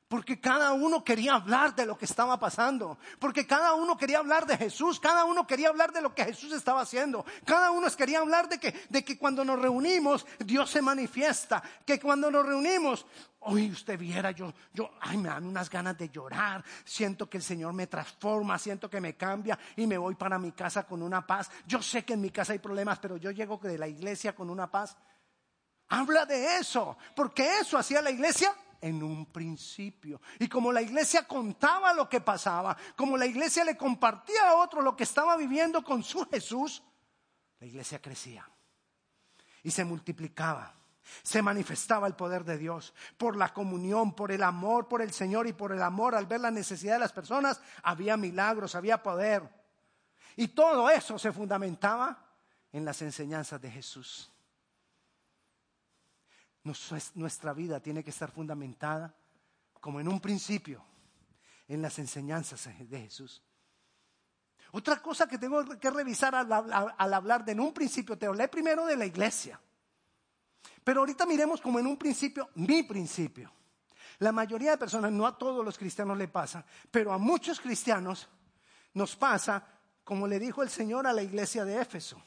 Porque 0.08 0.38
cada 0.38 0.74
uno 0.74 1.02
quería 1.02 1.34
hablar 1.34 1.74
de 1.74 1.86
lo 1.86 1.98
que 1.98 2.04
estaba 2.04 2.38
pasando. 2.38 2.98
Porque 3.18 3.46
cada 3.46 3.74
uno 3.74 3.96
quería 3.96 4.18
hablar 4.18 4.46
de 4.46 4.56
Jesús. 4.56 5.00
Cada 5.00 5.24
uno 5.24 5.46
quería 5.46 5.70
hablar 5.70 5.92
de 5.92 6.02
lo 6.02 6.14
que 6.14 6.24
Jesús 6.24 6.52
estaba 6.52 6.82
haciendo. 6.82 7.24
Cada 7.44 7.70
uno 7.70 7.90
quería 7.90 8.20
hablar 8.20 8.48
de 8.48 8.60
que, 8.60 8.86
de 8.90 9.04
que 9.04 9.18
cuando 9.18 9.44
nos 9.44 9.60
reunimos, 9.60 10.26
Dios 10.38 10.70
se 10.70 10.82
manifiesta. 10.82 11.62
Que 11.84 11.98
cuando 11.98 12.30
nos 12.30 12.46
reunimos, 12.46 13.06
hoy 13.40 13.70
usted 13.70 13.98
viera, 13.98 14.30
yo, 14.30 14.52
yo, 14.72 14.90
ay, 15.00 15.16
me 15.16 15.30
dan 15.30 15.46
unas 15.46 15.70
ganas 15.70 15.96
de 15.96 16.10
llorar. 16.10 16.62
Siento 16.84 17.28
que 17.28 17.38
el 17.38 17.42
Señor 17.42 17.72
me 17.72 17.86
transforma, 17.86 18.58
siento 18.58 18.88
que 18.88 19.00
me 19.00 19.16
cambia 19.16 19.58
y 19.74 19.86
me 19.86 19.98
voy 19.98 20.14
para 20.14 20.38
mi 20.38 20.52
casa 20.52 20.84
con 20.84 21.02
una 21.02 21.26
paz. 21.26 21.50
Yo 21.66 21.82
sé 21.82 22.04
que 22.04 22.12
en 22.12 22.20
mi 22.20 22.30
casa 22.30 22.52
hay 22.52 22.58
problemas, 22.60 22.98
pero 22.98 23.16
yo 23.16 23.30
llego 23.30 23.58
de 23.62 23.78
la 23.78 23.88
iglesia 23.88 24.34
con 24.34 24.48
una 24.48 24.70
paz. 24.70 24.96
Habla 25.88 26.24
de 26.24 26.56
eso, 26.56 26.96
porque 27.14 27.58
eso 27.58 27.78
hacía 27.78 28.00
la 28.00 28.10
iglesia 28.10 28.54
en 28.80 29.02
un 29.02 29.26
principio. 29.26 30.20
Y 30.38 30.48
como 30.48 30.72
la 30.72 30.82
iglesia 30.82 31.26
contaba 31.26 31.94
lo 31.94 32.08
que 32.08 32.20
pasaba, 32.20 32.76
como 32.96 33.16
la 33.16 33.26
iglesia 33.26 33.64
le 33.64 33.76
compartía 33.76 34.48
a 34.48 34.54
otro 34.56 34.82
lo 34.82 34.96
que 34.96 35.04
estaba 35.04 35.36
viviendo 35.36 35.82
con 35.82 36.02
su 36.02 36.26
Jesús, 36.26 36.82
la 37.60 37.66
iglesia 37.66 38.00
crecía 38.00 38.46
y 39.62 39.70
se 39.70 39.84
multiplicaba. 39.84 40.74
Se 41.22 41.42
manifestaba 41.42 42.06
el 42.06 42.14
poder 42.14 42.44
de 42.44 42.56
Dios 42.56 42.94
por 43.18 43.36
la 43.36 43.52
comunión, 43.52 44.14
por 44.14 44.32
el 44.32 44.42
amor 44.42 44.88
por 44.88 45.02
el 45.02 45.12
Señor 45.12 45.46
y 45.46 45.52
por 45.52 45.72
el 45.72 45.82
amor 45.82 46.14
al 46.14 46.26
ver 46.26 46.40
la 46.40 46.50
necesidad 46.50 46.94
de 46.94 47.00
las 47.00 47.12
personas. 47.12 47.60
Había 47.82 48.16
milagros, 48.16 48.74
había 48.74 49.02
poder. 49.02 49.48
Y 50.36 50.48
todo 50.48 50.88
eso 50.88 51.18
se 51.18 51.30
fundamentaba 51.30 52.26
en 52.72 52.84
las 52.84 53.00
enseñanzas 53.02 53.60
de 53.60 53.70
Jesús 53.70 54.33
nuestra 56.64 57.52
vida 57.52 57.80
tiene 57.80 58.02
que 58.02 58.10
estar 58.10 58.30
fundamentada, 58.30 59.14
como 59.80 60.00
en 60.00 60.08
un 60.08 60.20
principio, 60.20 60.82
en 61.68 61.82
las 61.82 61.98
enseñanzas 61.98 62.68
de 62.78 63.00
Jesús. 63.00 63.42
Otra 64.72 65.00
cosa 65.00 65.28
que 65.28 65.38
tengo 65.38 65.64
que 65.78 65.90
revisar 65.90 66.34
al, 66.34 66.52
hablar 67.14 67.44
de 67.44 67.52
en 67.52 67.60
un 67.60 67.72
principio, 67.72 68.18
te 68.18 68.26
hablé 68.26 68.48
primero 68.48 68.86
de 68.86 68.96
la 68.96 69.06
iglesia. 69.06 69.60
Pero 70.82 71.00
ahorita 71.00 71.26
miremos 71.26 71.60
como 71.60 71.78
en 71.78 71.86
un 71.86 71.96
principio, 71.96 72.50
mi 72.56 72.82
principio. 72.82 73.52
La 74.18 74.32
mayoría 74.32 74.72
de 74.72 74.78
personas, 74.78 75.12
no 75.12 75.26
a 75.26 75.38
todos 75.38 75.64
los 75.64 75.78
cristianos 75.78 76.18
le 76.18 76.28
pasa, 76.28 76.64
pero 76.90 77.12
a 77.12 77.18
muchos 77.18 77.60
cristianos 77.60 78.28
nos 78.94 79.14
pasa, 79.16 79.64
como 80.02 80.26
le 80.26 80.38
dijo 80.38 80.62
el 80.62 80.70
Señor 80.70 81.06
a 81.06 81.12
la 81.12 81.22
iglesia 81.22 81.64
de 81.64 81.80
Éfeso. 81.80 82.20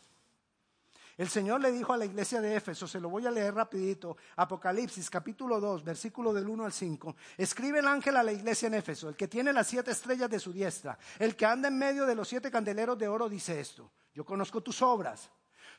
El 1.17 1.29
Señor 1.29 1.61
le 1.61 1.71
dijo 1.71 1.93
a 1.93 1.97
la 1.97 2.05
iglesia 2.05 2.39
de 2.41 2.55
Éfeso, 2.55 2.87
se 2.87 2.99
lo 2.99 3.09
voy 3.09 3.25
a 3.25 3.31
leer 3.31 3.55
rapidito, 3.55 4.17
Apocalipsis 4.35 5.09
capítulo 5.09 5.59
2, 5.59 5.83
versículo 5.83 6.31
del 6.31 6.47
1 6.47 6.65
al 6.65 6.71
5. 6.71 7.15
Escribe 7.37 7.79
el 7.79 7.87
ángel 7.87 8.17
a 8.17 8.23
la 8.23 8.31
iglesia 8.31 8.67
en 8.67 8.75
Éfeso, 8.75 9.09
el 9.09 9.15
que 9.15 9.27
tiene 9.27 9.51
las 9.51 9.65
siete 9.65 9.89
estrellas 9.89 10.29
de 10.29 10.39
su 10.39 10.53
diestra, 10.53 10.95
el 11.17 11.35
que 11.35 11.47
anda 11.47 11.69
en 11.69 11.77
medio 11.79 12.05
de 12.05 12.13
los 12.13 12.27
siete 12.27 12.51
candeleros 12.51 12.99
de 12.99 13.07
oro, 13.07 13.27
dice 13.27 13.59
esto. 13.59 13.89
Yo 14.13 14.23
conozco 14.23 14.61
tus 14.61 14.79
obras, 14.83 15.31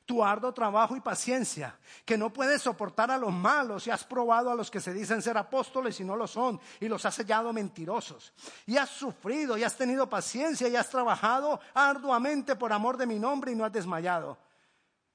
tu 0.05 0.25
arduo 0.25 0.53
trabajo 0.53 0.97
y 0.97 1.01
paciencia, 1.01 1.79
que 2.05 2.19
no 2.19 2.33
puedes 2.33 2.63
soportar 2.63 3.13
a 3.13 3.17
los 3.17 3.33
malos 3.33 3.87
y 3.87 3.91
has 3.91 4.03
probado 4.03 4.51
a 4.51 4.57
los 4.57 4.73
que 4.73 4.81
se 4.81 4.93
dicen 4.93 5.23
ser 5.23 5.39
apóstoles 5.39 6.01
y 6.01 6.05
no 6.05 6.17
lo 6.17 6.27
son, 6.27 6.61
y 6.81 6.89
los 6.89 7.07
has 7.07 7.17
hallado 7.17 7.53
mentirosos. 7.53 8.33
Y 8.67 8.77
has 8.77 8.91
sufrido 8.91 9.57
y 9.57 9.63
has 9.63 9.77
tenido 9.77 10.09
paciencia 10.09 10.67
y 10.67 10.75
has 10.75 10.91
trabajado 10.91 11.61
arduamente 11.75 12.57
por 12.57 12.73
amor 12.73 12.97
de 12.97 13.07
mi 13.07 13.21
nombre 13.21 13.53
y 13.53 13.55
no 13.55 13.65
has 13.65 13.73
desmayado 13.73 14.48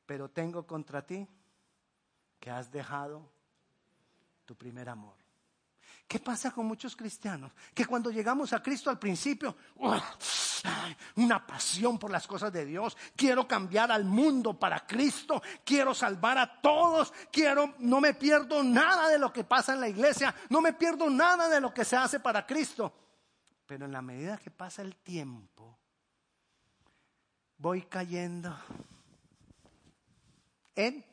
pero 0.06 0.30
tengo 0.30 0.66
contra 0.66 1.06
ti 1.06 1.28
que 2.40 2.52
has 2.52 2.72
dejado 2.72 3.30
tu 4.46 4.56
primer 4.56 4.90
amor. 4.90 5.16
¿Qué 6.08 6.20
pasa 6.20 6.52
con 6.52 6.66
muchos 6.66 6.96
cristianos? 6.96 7.52
Que 7.74 7.86
cuando 7.86 8.12
llegamos 8.12 8.54
a 8.54 8.62
Cristo 8.62 8.90
al 8.90 9.00
principio, 9.00 9.56
una 11.16 11.48
pasión 11.48 11.98
por 11.98 12.12
las 12.12 12.28
cosas 12.28 12.52
de 12.52 12.66
Dios, 12.66 12.96
quiero 13.16 13.48
cambiar 13.48 13.92
al 13.92 14.04
mundo 14.04 14.60
para 14.60 14.86
Cristo, 14.86 15.42
quiero 15.64 15.94
salvar 15.94 16.38
a 16.38 16.62
todos, 16.62 17.14
quiero, 17.32 17.76
no 17.80 18.00
me 18.02 18.14
pierdo 18.14 18.64
nada 18.64 19.10
de 19.10 19.18
lo 19.18 19.32
que 19.32 19.44
pasa 19.44 19.74
en 19.74 19.80
la 19.80 19.88
iglesia, 19.88 20.36
no 20.50 20.62
me 20.62 20.74
pierdo 20.74 21.10
nada 21.10 21.48
de 21.50 21.62
lo 21.62 21.74
que 21.74 21.86
se 21.86 21.96
hace 21.96 22.20
para 22.20 22.46
Cristo. 22.46 22.94
Pero 23.66 23.86
en 23.86 23.92
la 23.92 24.02
medida 24.02 24.38
que 24.38 24.52
pasa 24.52 24.82
el 24.82 24.98
tiempo, 24.98 25.80
voy 27.58 27.84
cayendo 27.84 28.56
en 30.76 31.06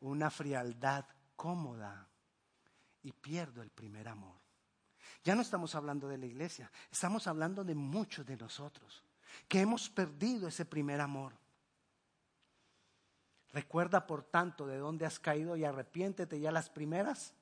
una 0.00 0.30
frialdad 0.30 1.04
cómoda 1.36 2.08
y 3.02 3.12
pierdo 3.12 3.62
el 3.62 3.70
primer 3.70 4.08
amor. 4.08 4.36
Ya 5.22 5.34
no 5.34 5.42
estamos 5.42 5.74
hablando 5.74 6.08
de 6.08 6.18
la 6.18 6.26
iglesia, 6.26 6.70
estamos 6.90 7.26
hablando 7.26 7.64
de 7.64 7.74
muchos 7.74 8.26
de 8.26 8.36
nosotros 8.36 9.02
que 9.48 9.60
hemos 9.60 9.88
perdido 9.88 10.48
ese 10.48 10.64
primer 10.64 11.00
amor. 11.00 11.32
Recuerda, 13.52 14.06
por 14.06 14.24
tanto, 14.24 14.66
de 14.66 14.78
dónde 14.78 15.06
has 15.06 15.18
caído 15.18 15.56
y 15.56 15.64
arrepiéntete 15.64 16.40
ya 16.40 16.50
las 16.50 16.68
primeras 16.68 17.34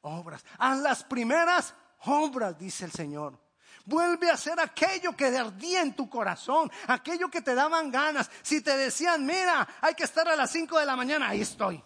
obras. 0.00 0.44
Haz 0.58 0.80
las 0.80 1.04
primeras 1.04 1.74
obras, 2.04 2.58
dice 2.58 2.84
el 2.84 2.92
Señor. 2.92 3.38
Vuelve 3.84 4.30
a 4.30 4.34
hacer 4.34 4.58
aquello 4.60 5.16
que 5.16 5.26
ardía 5.26 5.82
en 5.82 5.94
tu 5.94 6.08
corazón, 6.08 6.70
aquello 6.86 7.28
que 7.28 7.42
te 7.42 7.54
daban 7.54 7.90
ganas. 7.90 8.30
Si 8.42 8.60
te 8.60 8.76
decían, 8.76 9.26
mira, 9.26 9.68
hay 9.80 9.94
que 9.94 10.04
estar 10.04 10.28
a 10.28 10.36
las 10.36 10.50
5 10.50 10.78
de 10.78 10.86
la 10.86 10.96
mañana, 10.96 11.28
ahí 11.28 11.40
estoy. 11.40 11.82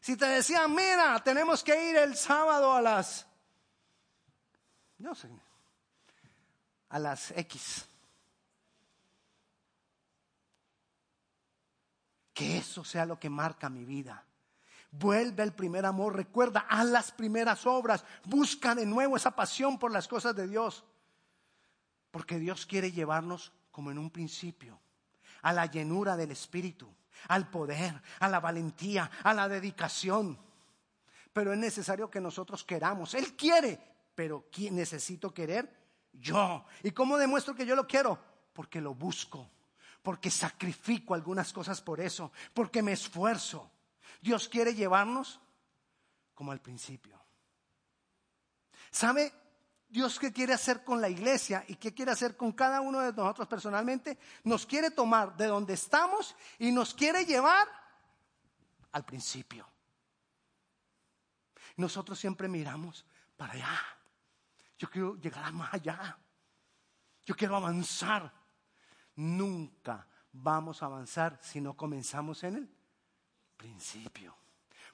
Si 0.00 0.16
te 0.16 0.26
decían, 0.26 0.74
mira, 0.74 1.22
tenemos 1.22 1.62
que 1.62 1.90
ir 1.90 1.96
el 1.96 2.16
sábado 2.16 2.72
a 2.72 2.80
las, 2.80 3.26
no 4.98 5.14
sé, 5.14 5.28
a 6.88 6.98
las 6.98 7.30
X. 7.32 7.86
Que 12.34 12.58
eso 12.58 12.82
sea 12.82 13.06
lo 13.06 13.20
que 13.20 13.30
marca 13.30 13.68
mi 13.68 13.84
vida. 13.84 14.24
Vuelve 14.92 15.42
al 15.42 15.54
primer 15.54 15.86
amor, 15.86 16.14
recuerda, 16.14 16.66
haz 16.68 16.86
las 16.86 17.12
primeras 17.12 17.66
obras, 17.66 18.04
busca 18.24 18.74
de 18.74 18.84
nuevo 18.84 19.16
esa 19.16 19.30
pasión 19.30 19.78
por 19.78 19.90
las 19.90 20.06
cosas 20.06 20.36
de 20.36 20.46
Dios. 20.46 20.84
Porque 22.10 22.38
Dios 22.38 22.66
quiere 22.66 22.92
llevarnos 22.92 23.52
como 23.70 23.90
en 23.90 23.96
un 23.96 24.10
principio, 24.10 24.78
a 25.40 25.54
la 25.54 25.64
llenura 25.64 26.14
del 26.14 26.30
Espíritu, 26.30 26.94
al 27.28 27.48
poder, 27.48 28.02
a 28.20 28.28
la 28.28 28.38
valentía, 28.38 29.10
a 29.24 29.32
la 29.32 29.48
dedicación. 29.48 30.38
Pero 31.32 31.54
es 31.54 31.58
necesario 31.58 32.10
que 32.10 32.20
nosotros 32.20 32.62
queramos. 32.62 33.14
Él 33.14 33.34
quiere, 33.34 33.80
pero 34.14 34.46
¿quién 34.52 34.76
necesito 34.76 35.32
querer? 35.32 35.74
Yo. 36.12 36.66
¿Y 36.82 36.90
cómo 36.90 37.16
demuestro 37.16 37.54
que 37.54 37.64
yo 37.64 37.74
lo 37.74 37.86
quiero? 37.86 38.18
Porque 38.52 38.82
lo 38.82 38.94
busco, 38.94 39.48
porque 40.02 40.30
sacrifico 40.30 41.14
algunas 41.14 41.50
cosas 41.50 41.80
por 41.80 41.98
eso, 41.98 42.30
porque 42.52 42.82
me 42.82 42.92
esfuerzo. 42.92 43.71
Dios 44.22 44.48
quiere 44.48 44.72
llevarnos 44.72 45.40
como 46.32 46.52
al 46.52 46.60
principio. 46.60 47.20
¿Sabe 48.90 49.32
Dios 49.88 50.18
qué 50.20 50.32
quiere 50.32 50.52
hacer 50.52 50.84
con 50.84 51.00
la 51.00 51.08
iglesia 51.08 51.64
y 51.66 51.74
qué 51.74 51.92
quiere 51.92 52.12
hacer 52.12 52.36
con 52.36 52.52
cada 52.52 52.80
uno 52.80 53.00
de 53.00 53.12
nosotros 53.12 53.48
personalmente? 53.48 54.16
Nos 54.44 54.64
quiere 54.64 54.92
tomar 54.92 55.36
de 55.36 55.46
donde 55.46 55.74
estamos 55.74 56.36
y 56.60 56.70
nos 56.70 56.94
quiere 56.94 57.24
llevar 57.24 57.66
al 58.92 59.04
principio. 59.04 59.68
Nosotros 61.76 62.16
siempre 62.16 62.46
miramos 62.46 63.04
para 63.36 63.54
allá. 63.54 63.80
Yo 64.78 64.88
quiero 64.88 65.16
llegar 65.16 65.52
más 65.52 65.74
allá. 65.74 66.16
Yo 67.24 67.34
quiero 67.34 67.56
avanzar. 67.56 68.32
Nunca 69.16 70.06
vamos 70.30 70.80
a 70.80 70.86
avanzar 70.86 71.40
si 71.42 71.60
no 71.60 71.76
comenzamos 71.76 72.44
en 72.44 72.56
él 72.56 72.81
principio. 73.62 74.34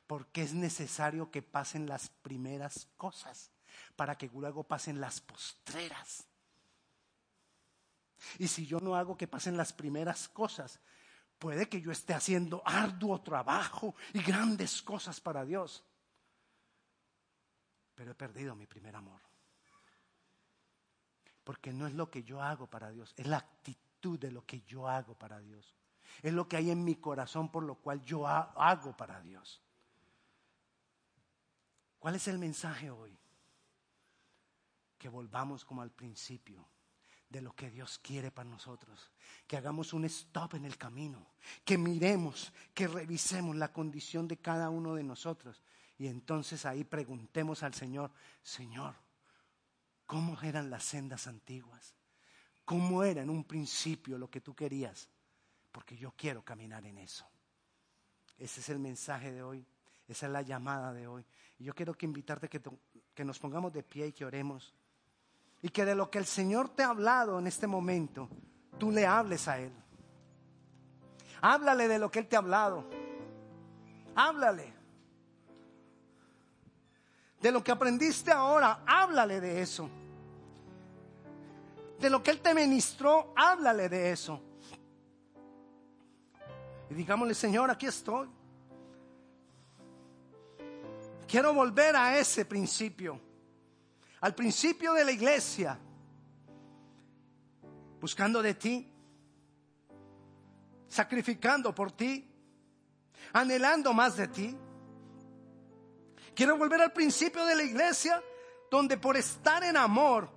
Porque 0.07 0.42
es 0.42 0.52
necesario 0.52 1.31
que 1.31 1.42
pasen 1.42 1.87
las 1.87 2.09
primeras 2.09 2.87
cosas 2.96 3.50
para 3.96 4.16
que 4.16 4.28
luego 4.28 4.64
pasen 4.64 5.00
las 5.00 5.20
postreras. 5.20 6.24
Y 8.38 8.48
si 8.48 8.66
yo 8.66 8.81
no 8.81 8.94
hago 8.94 9.16
que 9.16 9.28
pasen 9.28 9.57
las 9.57 9.72
primeras 9.72 10.28
cosas, 10.28 10.81
puede 11.38 11.68
que 11.68 11.81
yo 11.81 11.92
esté 11.92 12.14
haciendo 12.14 12.62
arduo 12.64 13.20
trabajo 13.20 13.94
y 14.12 14.22
grandes 14.22 14.83
cosas 14.83 15.20
para 15.20 15.44
Dios. 15.44 15.85
Pero 17.94 18.12
he 18.12 18.14
perdido 18.14 18.54
mi 18.54 18.66
primer 18.66 18.96
amor. 18.96 19.20
Porque 21.44 21.72
no 21.72 21.87
es 21.87 21.94
lo 21.94 22.11
que 22.11 22.22
yo 22.22 22.42
hago 22.42 22.66
para 22.66 22.90
Dios, 22.90 23.14
es 23.16 23.26
la 23.26 23.38
actitud 23.38 24.18
de 24.18 24.31
lo 24.31 24.44
que 24.44 24.61
yo 24.62 24.88
hago 24.88 25.14
para 25.14 25.40
Dios. 25.40 25.77
Es 26.23 26.33
lo 26.33 26.49
que 26.49 26.57
hay 26.57 26.71
en 26.71 26.85
mi 26.85 26.97
corazón 26.97 27.51
por 27.51 27.62
lo 27.62 27.77
cual 27.77 28.03
yo 28.03 28.27
hago 28.27 28.97
para 28.97 29.21
Dios. 29.21 29.62
¿Cuál 31.99 32.14
es 32.14 32.29
el 32.29 32.38
mensaje 32.38 32.90
hoy? 32.90 33.18
que 34.99 35.09
volvamos 35.09 35.64
como 35.64 35.81
al 35.81 35.92
principio 35.92 36.68
de 37.31 37.40
lo 37.40 37.55
que 37.55 37.71
Dios 37.71 37.99
quiere 37.99 38.31
para 38.31 38.51
nosotros. 38.51 39.11
Que 39.47 39.57
hagamos 39.57 39.92
un 39.92 40.05
stop 40.05 40.55
en 40.55 40.64
el 40.64 40.77
camino, 40.77 41.27
que 41.64 41.79
miremos, 41.79 42.53
que 42.75 42.88
revisemos 42.88 43.57
la 43.57 43.73
condición 43.73 44.27
de 44.27 44.38
cada 44.38 44.68
uno 44.71 44.94
de 44.94 45.05
nosotros. 45.05 45.62
Y 45.99 46.09
entonces 46.09 46.66
ahí 46.66 46.85
preguntemos 46.85 47.62
al 47.62 47.75
Señor, 47.75 48.11
Señor, 48.42 48.94
¿cómo 50.05 50.40
eran 50.42 50.68
las 50.71 50.85
sendas 50.85 51.27
antiguas? 51.27 51.94
¿Cómo 52.64 53.03
era 53.03 53.23
en 53.23 53.31
un 53.31 53.44
principio 53.44 54.18
lo 54.18 54.29
que 54.29 54.40
tú 54.40 54.55
querías? 54.55 55.09
Porque 55.78 55.96
yo 55.96 56.12
quiero 56.16 56.42
caminar 56.42 56.84
en 56.86 56.98
eso. 56.98 57.24
Ese 58.36 58.58
es 58.58 58.68
el 58.68 58.80
mensaje 58.80 59.30
de 59.30 59.44
hoy, 59.44 59.64
esa 60.08 60.26
es 60.26 60.32
la 60.32 60.42
llamada 60.42 60.92
de 60.92 61.06
hoy. 61.06 61.24
Y 61.56 61.62
yo 61.62 61.72
quiero 61.72 61.94
que 61.94 62.04
invitarte 62.04 62.48
que, 62.48 62.60
que 63.14 63.24
nos 63.24 63.38
pongamos 63.38 63.72
de 63.72 63.84
pie 63.84 64.08
y 64.08 64.12
que 64.12 64.24
oremos. 64.24 64.74
Y 65.62 65.68
que 65.68 65.84
de 65.84 65.94
lo 65.94 66.10
que 66.10 66.18
el 66.18 66.26
Señor 66.26 66.70
te 66.70 66.82
ha 66.82 66.88
hablado 66.88 67.38
en 67.38 67.46
este 67.46 67.68
momento, 67.68 68.28
tú 68.76 68.90
le 68.90 69.06
hables 69.06 69.46
a 69.46 69.60
Él. 69.60 69.70
Háblale 71.42 71.86
de 71.86 72.00
lo 72.00 72.10
que 72.10 72.18
Él 72.18 72.26
te 72.26 72.34
ha 72.34 72.40
hablado. 72.40 72.84
Háblale. 74.16 74.74
De 77.40 77.52
lo 77.52 77.62
que 77.62 77.70
aprendiste 77.70 78.32
ahora, 78.32 78.82
háblale 78.84 79.40
de 79.40 79.62
eso. 79.62 79.88
De 82.00 82.10
lo 82.10 82.20
que 82.20 82.32
Él 82.32 82.40
te 82.40 82.52
ministró, 82.52 83.32
háblale 83.36 83.88
de 83.88 84.10
eso. 84.10 84.42
Y 86.90 86.94
digámosle, 86.94 87.35
Señor, 87.35 87.70
aquí 87.70 87.87
estoy. 87.87 88.29
Quiero 91.27 91.53
volver 91.53 91.94
a 91.96 92.18
ese 92.18 92.44
principio 92.44 93.20
al 94.20 94.35
principio 94.35 94.92
de 94.94 95.05
la 95.05 95.12
iglesia, 95.12 95.79
buscando 98.01 98.42
de 98.42 98.55
ti, 98.55 98.92
sacrificando 100.88 101.74
por 101.74 101.92
ti, 101.92 102.29
anhelando 103.33 103.92
más 103.92 104.16
de 104.16 104.29
ti. 104.29 104.57
Quiero 106.35 106.57
volver 106.57 106.81
al 106.81 106.92
principio 106.92 107.44
de 107.44 107.55
la 107.55 107.62
iglesia, 107.62 108.22
donde 108.70 108.96
por 108.96 109.16
estar 109.16 109.62
en 109.64 109.77
amor 109.77 110.29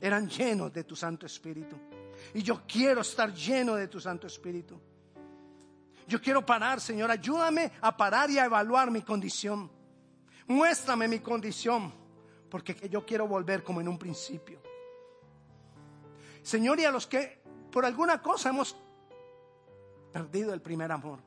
eran 0.00 0.28
llenos 0.28 0.72
de 0.72 0.84
tu 0.84 0.94
Santo 0.96 1.26
Espíritu. 1.26 1.76
Y 2.34 2.42
yo 2.42 2.62
quiero 2.66 3.02
estar 3.02 3.32
lleno 3.32 3.74
de 3.74 3.88
tu 3.88 4.00
Santo 4.00 4.26
Espíritu. 4.26 4.80
Yo 6.08 6.20
quiero 6.22 6.44
parar, 6.44 6.80
Señor. 6.80 7.10
Ayúdame 7.10 7.70
a 7.82 7.94
parar 7.94 8.30
y 8.30 8.38
a 8.38 8.46
evaluar 8.46 8.90
mi 8.90 9.02
condición. 9.02 9.70
Muéstrame 10.46 11.06
mi 11.06 11.20
condición 11.20 11.92
porque 12.50 12.88
yo 12.88 13.04
quiero 13.04 13.28
volver 13.28 13.62
como 13.62 13.82
en 13.82 13.88
un 13.88 13.98
principio. 13.98 14.58
Señor, 16.42 16.80
y 16.80 16.86
a 16.86 16.90
los 16.90 17.06
que 17.06 17.42
por 17.70 17.84
alguna 17.84 18.22
cosa 18.22 18.48
hemos 18.48 18.74
perdido 20.10 20.54
el 20.54 20.62
primer 20.62 20.90
amor, 20.90 21.18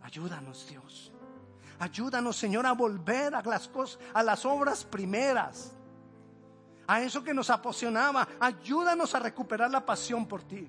ayúdanos 0.00 0.66
Dios. 0.66 1.12
Ayúdanos, 1.78 2.36
Señor, 2.36 2.64
a 2.64 2.72
volver 2.72 3.34
a 3.34 3.42
las 3.42 3.68
cosas, 3.68 4.00
a 4.14 4.22
las 4.22 4.46
obras 4.46 4.84
primeras, 4.86 5.72
a 6.86 7.02
eso 7.02 7.22
que 7.22 7.34
nos 7.34 7.50
apasionaba. 7.50 8.26
Ayúdanos 8.40 9.14
a 9.14 9.18
recuperar 9.18 9.70
la 9.70 9.84
pasión 9.84 10.26
por 10.26 10.42
ti. 10.44 10.66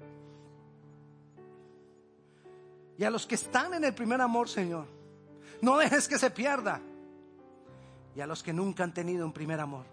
Y 2.98 3.04
a 3.04 3.10
los 3.10 3.26
que 3.26 3.36
están 3.36 3.74
en 3.74 3.84
el 3.84 3.94
primer 3.94 4.22
amor, 4.22 4.48
Señor, 4.48 4.88
no 5.62 5.78
dejes 5.78 6.08
que 6.08 6.18
se 6.18 6.32
pierda 6.32 6.82
y 8.16 8.22
a 8.22 8.28
los 8.28 8.42
que 8.42 8.54
nunca 8.54 8.84
han 8.84 8.94
tenido 8.94 9.26
un 9.26 9.34
primer 9.34 9.60
amor. 9.60 9.86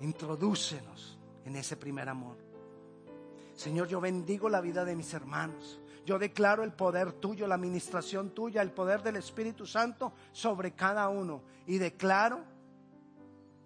Introdúcenos 0.00 1.18
en 1.44 1.56
ese 1.56 1.76
primer 1.76 2.08
amor. 2.08 2.36
Señor, 3.54 3.88
yo 3.88 4.00
bendigo 4.00 4.48
la 4.48 4.60
vida 4.60 4.84
de 4.84 4.96
mis 4.96 5.12
hermanos. 5.12 5.80
Yo 6.06 6.18
declaro 6.18 6.62
el 6.62 6.72
poder 6.72 7.12
tuyo, 7.12 7.46
la 7.46 7.56
administración 7.56 8.30
tuya, 8.30 8.62
el 8.62 8.70
poder 8.70 9.02
del 9.02 9.16
Espíritu 9.16 9.66
Santo 9.66 10.12
sobre 10.32 10.72
cada 10.72 11.08
uno. 11.08 11.42
Y 11.66 11.78
declaro 11.78 12.40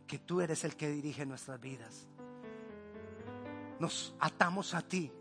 que 0.07 0.18
tú 0.18 0.40
eres 0.40 0.64
el 0.64 0.77
que 0.77 0.88
dirige 0.88 1.25
nuestras 1.27 1.61
vidas. 1.61 2.09
Nos 3.79 4.14
atamos 4.18 4.75
a 4.75 4.83
ti. 4.83 5.12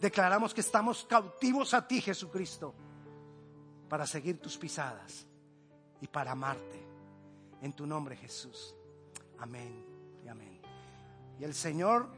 Declaramos 0.00 0.54
que 0.54 0.60
estamos 0.60 1.04
cautivos 1.04 1.74
a 1.74 1.86
ti, 1.86 2.00
Jesucristo, 2.00 2.74
para 3.88 4.06
seguir 4.06 4.40
tus 4.40 4.56
pisadas 4.56 5.26
y 6.00 6.06
para 6.06 6.32
amarte 6.32 6.80
en 7.60 7.72
tu 7.72 7.86
nombre, 7.86 8.16
Jesús. 8.16 8.74
Amén 9.38 9.84
y 10.24 10.28
amén. 10.28 10.60
Y 11.38 11.44
el 11.44 11.54
Señor 11.54 12.08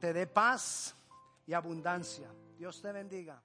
te 0.00 0.12
dé 0.12 0.26
paz 0.26 0.94
y 1.46 1.52
abundancia. 1.52 2.28
Dios 2.56 2.80
te 2.80 2.92
bendiga. 2.92 3.42